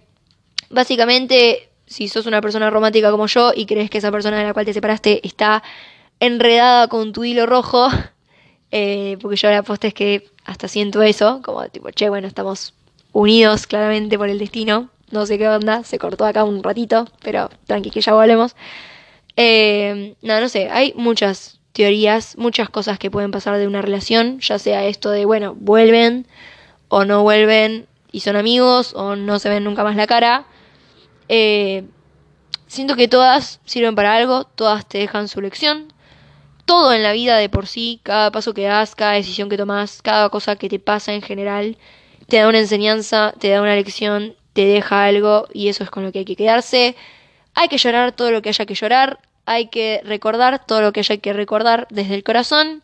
básicamente, 0.69 1.71
si 1.87 2.09
sos 2.09 2.27
una 2.27 2.41
persona 2.41 2.71
romántica 2.71 3.11
como 3.11 3.27
yo 3.27 3.53
y 3.55 3.67
crees 3.67 3.91
que 3.91 3.99
esa 3.99 4.11
persona 4.11 4.39
de 4.39 4.45
la 4.45 4.53
cual 4.53 4.67
te 4.67 4.73
separaste 4.73 5.27
está 5.27 5.63
enredada 6.19 6.89
con 6.89 7.13
tu 7.13 7.25
hilo 7.25 7.47
rojo, 7.47 7.89
eh, 8.71 9.19
porque 9.21 9.37
yo 9.37 9.51
la 9.51 9.59
aposta 9.59 9.89
es 9.89 9.95
que 9.95 10.29
hasta 10.45 10.69
siento 10.69 11.03
eso, 11.03 11.41
como 11.43 11.67
tipo, 11.69 11.91
che, 11.91 12.09
bueno, 12.09 12.27
estamos 12.29 12.75
unidos 13.13 13.67
claramente 13.67 14.19
por 14.19 14.29
el 14.29 14.39
destino, 14.39 14.91
No 15.11 15.27
sé 15.27 15.39
qué 15.39 15.49
onda, 15.49 15.83
se 15.83 15.99
cortó 15.99 16.25
acá 16.25 16.45
un 16.45 16.63
ratito, 16.63 17.07
pero 17.23 17.51
tranqui 17.67 17.91
que 17.91 18.01
ya 18.01 18.15
volvemos. 18.15 18.55
Eh, 19.37 20.15
no, 20.23 20.41
no 20.41 20.49
sé, 20.49 20.71
hay 20.71 20.93
muchas 20.97 21.59
teorías, 21.73 22.37
muchas 22.39 22.69
cosas 22.69 22.99
que 22.99 23.11
pueden 23.11 23.31
pasar 23.31 23.59
de 23.59 23.67
una 23.67 23.83
relación, 23.83 24.39
ya 24.41 24.59
sea 24.59 24.85
esto 24.85 25.11
de, 25.11 25.25
bueno, 25.25 25.55
vuelven 25.59 26.27
o 26.89 27.05
no 27.05 27.23
vuelven 27.23 27.87
y 28.13 28.21
son 28.21 28.37
amigos 28.37 28.95
o 28.95 29.17
no 29.17 29.39
se 29.39 29.49
ven 29.49 29.65
nunca 29.65 29.85
más 29.85 29.97
la 29.97 30.07
cara. 30.07 30.45
Eh, 31.29 31.85
siento 32.67 32.97
que 32.97 33.09
todas 33.09 33.61
sirven 33.65 33.95
para 33.95 34.15
algo, 34.15 34.45
todas 34.45 34.87
te 34.87 34.99
dejan 34.99 35.29
su 35.29 35.41
lección. 35.41 35.90
Todo 36.65 36.93
en 36.93 37.03
la 37.03 37.13
vida 37.13 37.37
de 37.37 37.49
por 37.49 37.67
sí, 37.67 38.01
cada 38.03 38.31
paso 38.31 38.55
que 38.55 38.63
das, 38.63 38.95
cada 38.95 39.13
decisión 39.13 39.49
que 39.49 39.57
tomas, 39.57 40.03
cada 40.03 40.29
cosa 40.29 40.57
que 40.57 40.69
te 40.69 40.79
pasa 40.79 41.15
en 41.15 41.23
general, 41.23 41.77
te 42.29 42.39
da 42.39 42.49
una 42.49 42.59
enseñanza, 42.59 43.35
te 43.39 43.49
da 43.49 43.61
una 43.61 43.75
lección, 43.75 44.35
te 44.53 44.65
deja 44.65 45.05
algo 45.05 45.47
y 45.53 45.69
eso 45.69 45.85
es 45.85 45.91
con 45.91 46.05
lo 46.05 46.13
que 46.13 46.21
hay 46.21 46.25
que 46.25 46.37
quedarse. 46.37 46.97
Hay 47.55 47.69
que 47.69 47.79
llorar 47.79 48.13
todo 48.13 48.31
lo 48.31 48.43
que 48.43 48.51
haya 48.51 48.67
que 48.67 48.75
llorar, 48.75 49.19
hay 49.47 49.67
que 49.67 50.01
recordar 50.05 50.65
todo 50.65 50.81
lo 50.81 50.93
que 50.93 51.01
haya 51.01 51.17
que 51.17 51.33
recordar 51.33 51.87
desde 51.91 52.15
el 52.15 52.23
corazón. 52.23 52.83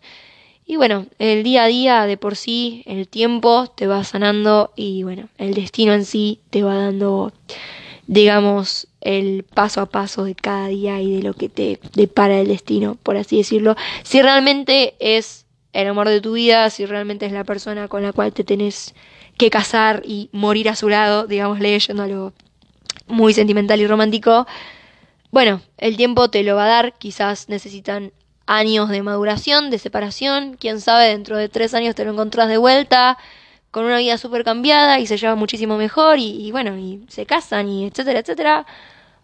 Y 0.67 0.75
bueno, 0.77 1.07
el 1.21 1.45
día 1.45 1.62
a 1.62 1.67
día 1.69 2.07
de 2.07 2.17
por 2.17 2.35
sí, 2.35 2.83
el 2.87 3.07
tiempo 3.07 3.69
te 3.69 3.87
va 3.87 4.03
sanando 4.03 4.73
y 4.75 5.05
bueno, 5.05 5.29
el 5.39 5.55
destino 5.55 5.93
en 5.93 6.05
sí 6.05 6.41
te 6.51 6.65
va 6.65 6.75
dando, 6.75 7.33
digamos, 8.09 8.89
el 9.07 9.45
paso 9.45 9.81
a 9.81 9.87
paso 9.87 10.25
de 10.25 10.35
cada 10.35 10.66
día 10.66 11.01
y 11.01 11.16
de 11.16 11.23
lo 11.23 11.33
que 11.33 11.49
te 11.49 11.79
depara 11.95 12.40
el 12.40 12.49
destino, 12.49 12.97
por 13.05 13.16
así 13.16 13.37
decirlo. 13.37 13.77
Si 14.03 14.21
realmente 14.21 14.97
es 14.99 15.47
el 15.73 15.87
amor 15.87 16.09
de 16.09 16.21
tu 16.21 16.33
vida, 16.33 16.69
si 16.71 16.87
realmente 16.87 17.25
es 17.25 17.33
la 17.33 17.45
persona 17.45 17.87
con 17.87 18.03
la 18.03 18.12
cual 18.12 18.33
te 18.33 18.42
tenés 18.42 18.97
que 19.38 19.49
casar 19.49 20.03
y 20.05 20.29
morir 20.33 20.69
a 20.69 20.75
su 20.75 20.88
lado, 20.88 21.29
digamos, 21.29 21.61
leyendo 21.61 22.03
algo 22.03 22.33
muy 23.07 23.33
sentimental 23.33 23.81
y 23.81 23.87
romántico, 23.87 24.45
bueno, 25.31 25.61
el 25.79 25.97
tiempo 25.97 26.29
te 26.29 26.42
lo 26.42 26.57
va 26.57 26.64
a 26.64 26.69
dar, 26.69 26.95
quizás 26.99 27.49
necesitan 27.49 28.12
años 28.47 28.88
de 28.88 29.03
maduración, 29.03 29.71
de 29.71 29.79
separación, 29.79 30.57
quién 30.59 30.81
sabe, 30.81 31.09
dentro 31.09 31.37
de 31.37 31.49
tres 31.49 31.75
años 31.75 31.95
te 31.95 32.05
lo 32.05 32.11
encontrás 32.11 32.49
de 32.49 32.57
vuelta, 32.57 33.19
con 33.71 33.85
una 33.85 33.99
vida 33.99 34.19
súper 34.19 34.42
cambiada 34.42 34.99
y 34.99 35.07
se 35.07 35.16
lleva 35.16 35.37
muchísimo 35.37 35.77
mejor 35.77 36.19
y, 36.19 36.51
bueno, 36.51 36.77
y 36.77 37.05
se 37.09 37.25
casan 37.25 37.69
y 37.69 37.87
etcétera, 37.87 38.21
etcétera. 38.21 38.66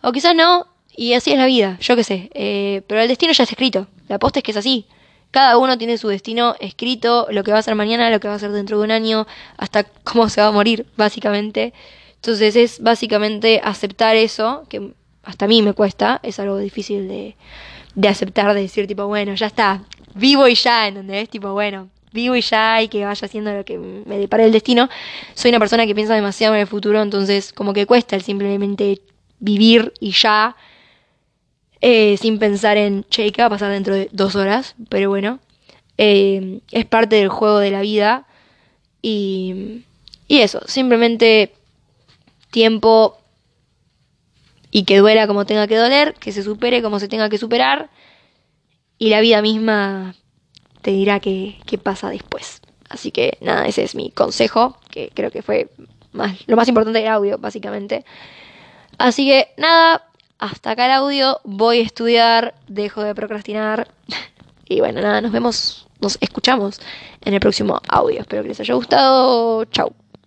O 0.03 0.13
quizás 0.13 0.35
no, 0.35 0.67
y 0.95 1.15
así 1.15 1.33
es 1.33 1.39
la 1.39 1.47
vida, 1.47 1.79
yo 1.81 1.97
qué 1.97 2.05
sé. 2.05 2.31
Eh, 2.35 2.83
pero 2.87 3.01
el 3.01 3.09
destino 3.09 3.33
ya 3.33 3.45
está 3.45 3.55
escrito, 3.55 3.87
la 4.09 4.17
aposta 4.17 4.41
es 4.41 4.43
que 4.43 4.51
es 4.51 4.57
así. 4.57 4.87
Cada 5.31 5.57
uno 5.57 5.79
tiene 5.79 5.97
su 5.97 6.09
destino 6.09 6.57
escrito, 6.61 7.27
lo 7.31 7.43
que 7.43 7.53
va 7.53 7.59
a 7.59 7.63
ser 7.63 7.75
mañana, 7.75 8.11
lo 8.11 8.21
que 8.21 8.29
va 8.29 8.35
a 8.35 8.39
ser 8.39 8.53
dentro 8.53 8.79
de 8.79 8.85
un 8.85 8.91
año, 8.91 9.27
hasta 9.57 9.85
cómo 9.85 10.29
se 10.29 10.43
va 10.43 10.49
a 10.49 10.53
morir, 10.53 10.87
básicamente. 10.97 11.73
Entonces 12.17 12.55
es 12.55 12.81
básicamente 12.81 13.61
aceptar 13.65 14.15
eso, 14.17 14.65
que 14.69 14.93
hasta 15.23 15.47
a 15.47 15.49
mí 15.49 15.63
me 15.63 15.73
cuesta, 15.73 16.21
es 16.23 16.39
algo 16.39 16.59
difícil 16.59 17.09
de, 17.09 17.37
de 17.95 18.09
aceptar, 18.09 18.53
de 18.55 18.61
decir 18.61 18.87
tipo, 18.87 19.07
bueno, 19.07 19.35
ya 19.35 19.47
está, 19.47 19.85
vivo 20.15 20.47
y 20.49 20.55
ya, 20.55 20.89
¿entendés? 20.89 21.31
Tipo, 21.31 21.53
bueno, 21.53 21.89
vivo 22.13 22.37
y 22.37 22.43
ya 22.43 22.83
y 22.83 22.89
que 22.89 23.05
vaya 23.05 23.25
haciendo 23.25 23.53
lo 23.53 23.65
que 23.65 23.79
me 23.79 24.19
depare 24.19 24.45
el 24.45 24.53
destino. 24.53 24.89
Soy 25.35 25.49
una 25.49 25.59
persona 25.59 25.87
que 25.87 25.95
piensa 25.95 26.15
demasiado 26.15 26.55
en 26.55 26.61
el 26.61 26.67
futuro, 26.67 27.01
entonces 27.01 27.53
como 27.53 27.73
que 27.73 27.87
cuesta 27.87 28.17
el 28.17 28.23
simplemente 28.23 29.01
vivir 29.43 29.93
y 30.01 30.13
ya, 30.13 30.57
eh, 31.83 32.17
sin 32.17 32.39
pensar 32.39 32.79
en, 32.79 33.05
che, 33.11 33.31
¿qué 33.33 33.43
va 33.43 33.47
a 33.47 33.51
pasar 33.51 33.71
dentro 33.71 33.95
de 33.95 34.09
dos 34.13 34.35
horas? 34.37 34.75
Pero 34.89 35.11
bueno, 35.11 35.41
eh, 35.99 36.61
es 36.71 36.87
parte 36.87 37.17
del 37.17 37.29
juego 37.29 37.59
de 37.59 37.71
la 37.71 37.83
vida 37.83 38.27
y, 39.03 39.85
y 40.29 40.41
eso, 40.41 40.63
simplemente 40.67 41.53
tiempo 42.51 43.19
y 44.71 44.85
que 44.85 44.99
duela 44.99 45.27
como 45.27 45.45
tenga 45.45 45.67
que 45.67 45.77
doler, 45.77 46.15
que 46.15 46.33
se 46.33 46.43
supere 46.43 46.83
como 46.83 46.99
se 46.99 47.09
tenga 47.09 47.29
que 47.29 47.37
superar 47.37 47.91
y 48.99 49.11
la 49.11 49.21
vida 49.21 49.43
misma 49.43 50.15
te 50.81 50.93
dirá 50.93 51.21
qué, 51.21 51.57
pasa 51.83 52.09
después. 52.09 52.61
Así 52.89 53.11
que 53.11 53.39
nada, 53.41 53.67
ese 53.67 53.83
es 53.83 53.95
mi 53.95 54.11
consejo, 54.11 54.77
que 54.91 55.11
creo 55.13 55.31
que 55.31 55.43
fue 55.43 55.71
más, 56.13 56.37
lo 56.47 56.57
más 56.57 56.69
importante 56.69 57.01
del 57.01 57.09
audio, 57.09 57.39
básicamente. 57.39 58.05
Así 58.99 59.27
que 59.27 59.49
nada, 59.57 60.05
hasta 60.39 60.73
acá 60.73 60.87
el 60.87 60.93
audio, 60.93 61.41
voy 61.45 61.79
a 61.79 61.83
estudiar, 61.83 62.55
dejo 62.69 63.03
de 63.03 63.15
procrastinar 63.15 63.89
y 64.69 64.81
bueno, 64.81 65.01
nada, 65.01 65.21
nos 65.21 65.33
vemos, 65.33 65.87
nos 66.01 66.19
escuchamos 66.21 66.81
en 67.23 67.35
el 67.35 67.41
próximo 67.41 67.81
audio. 67.89 68.21
Espero 68.21 68.43
que 68.43 68.49
les 68.49 68.61
haya 68.61 68.75
gustado, 68.75 69.65
chau. 69.67 69.95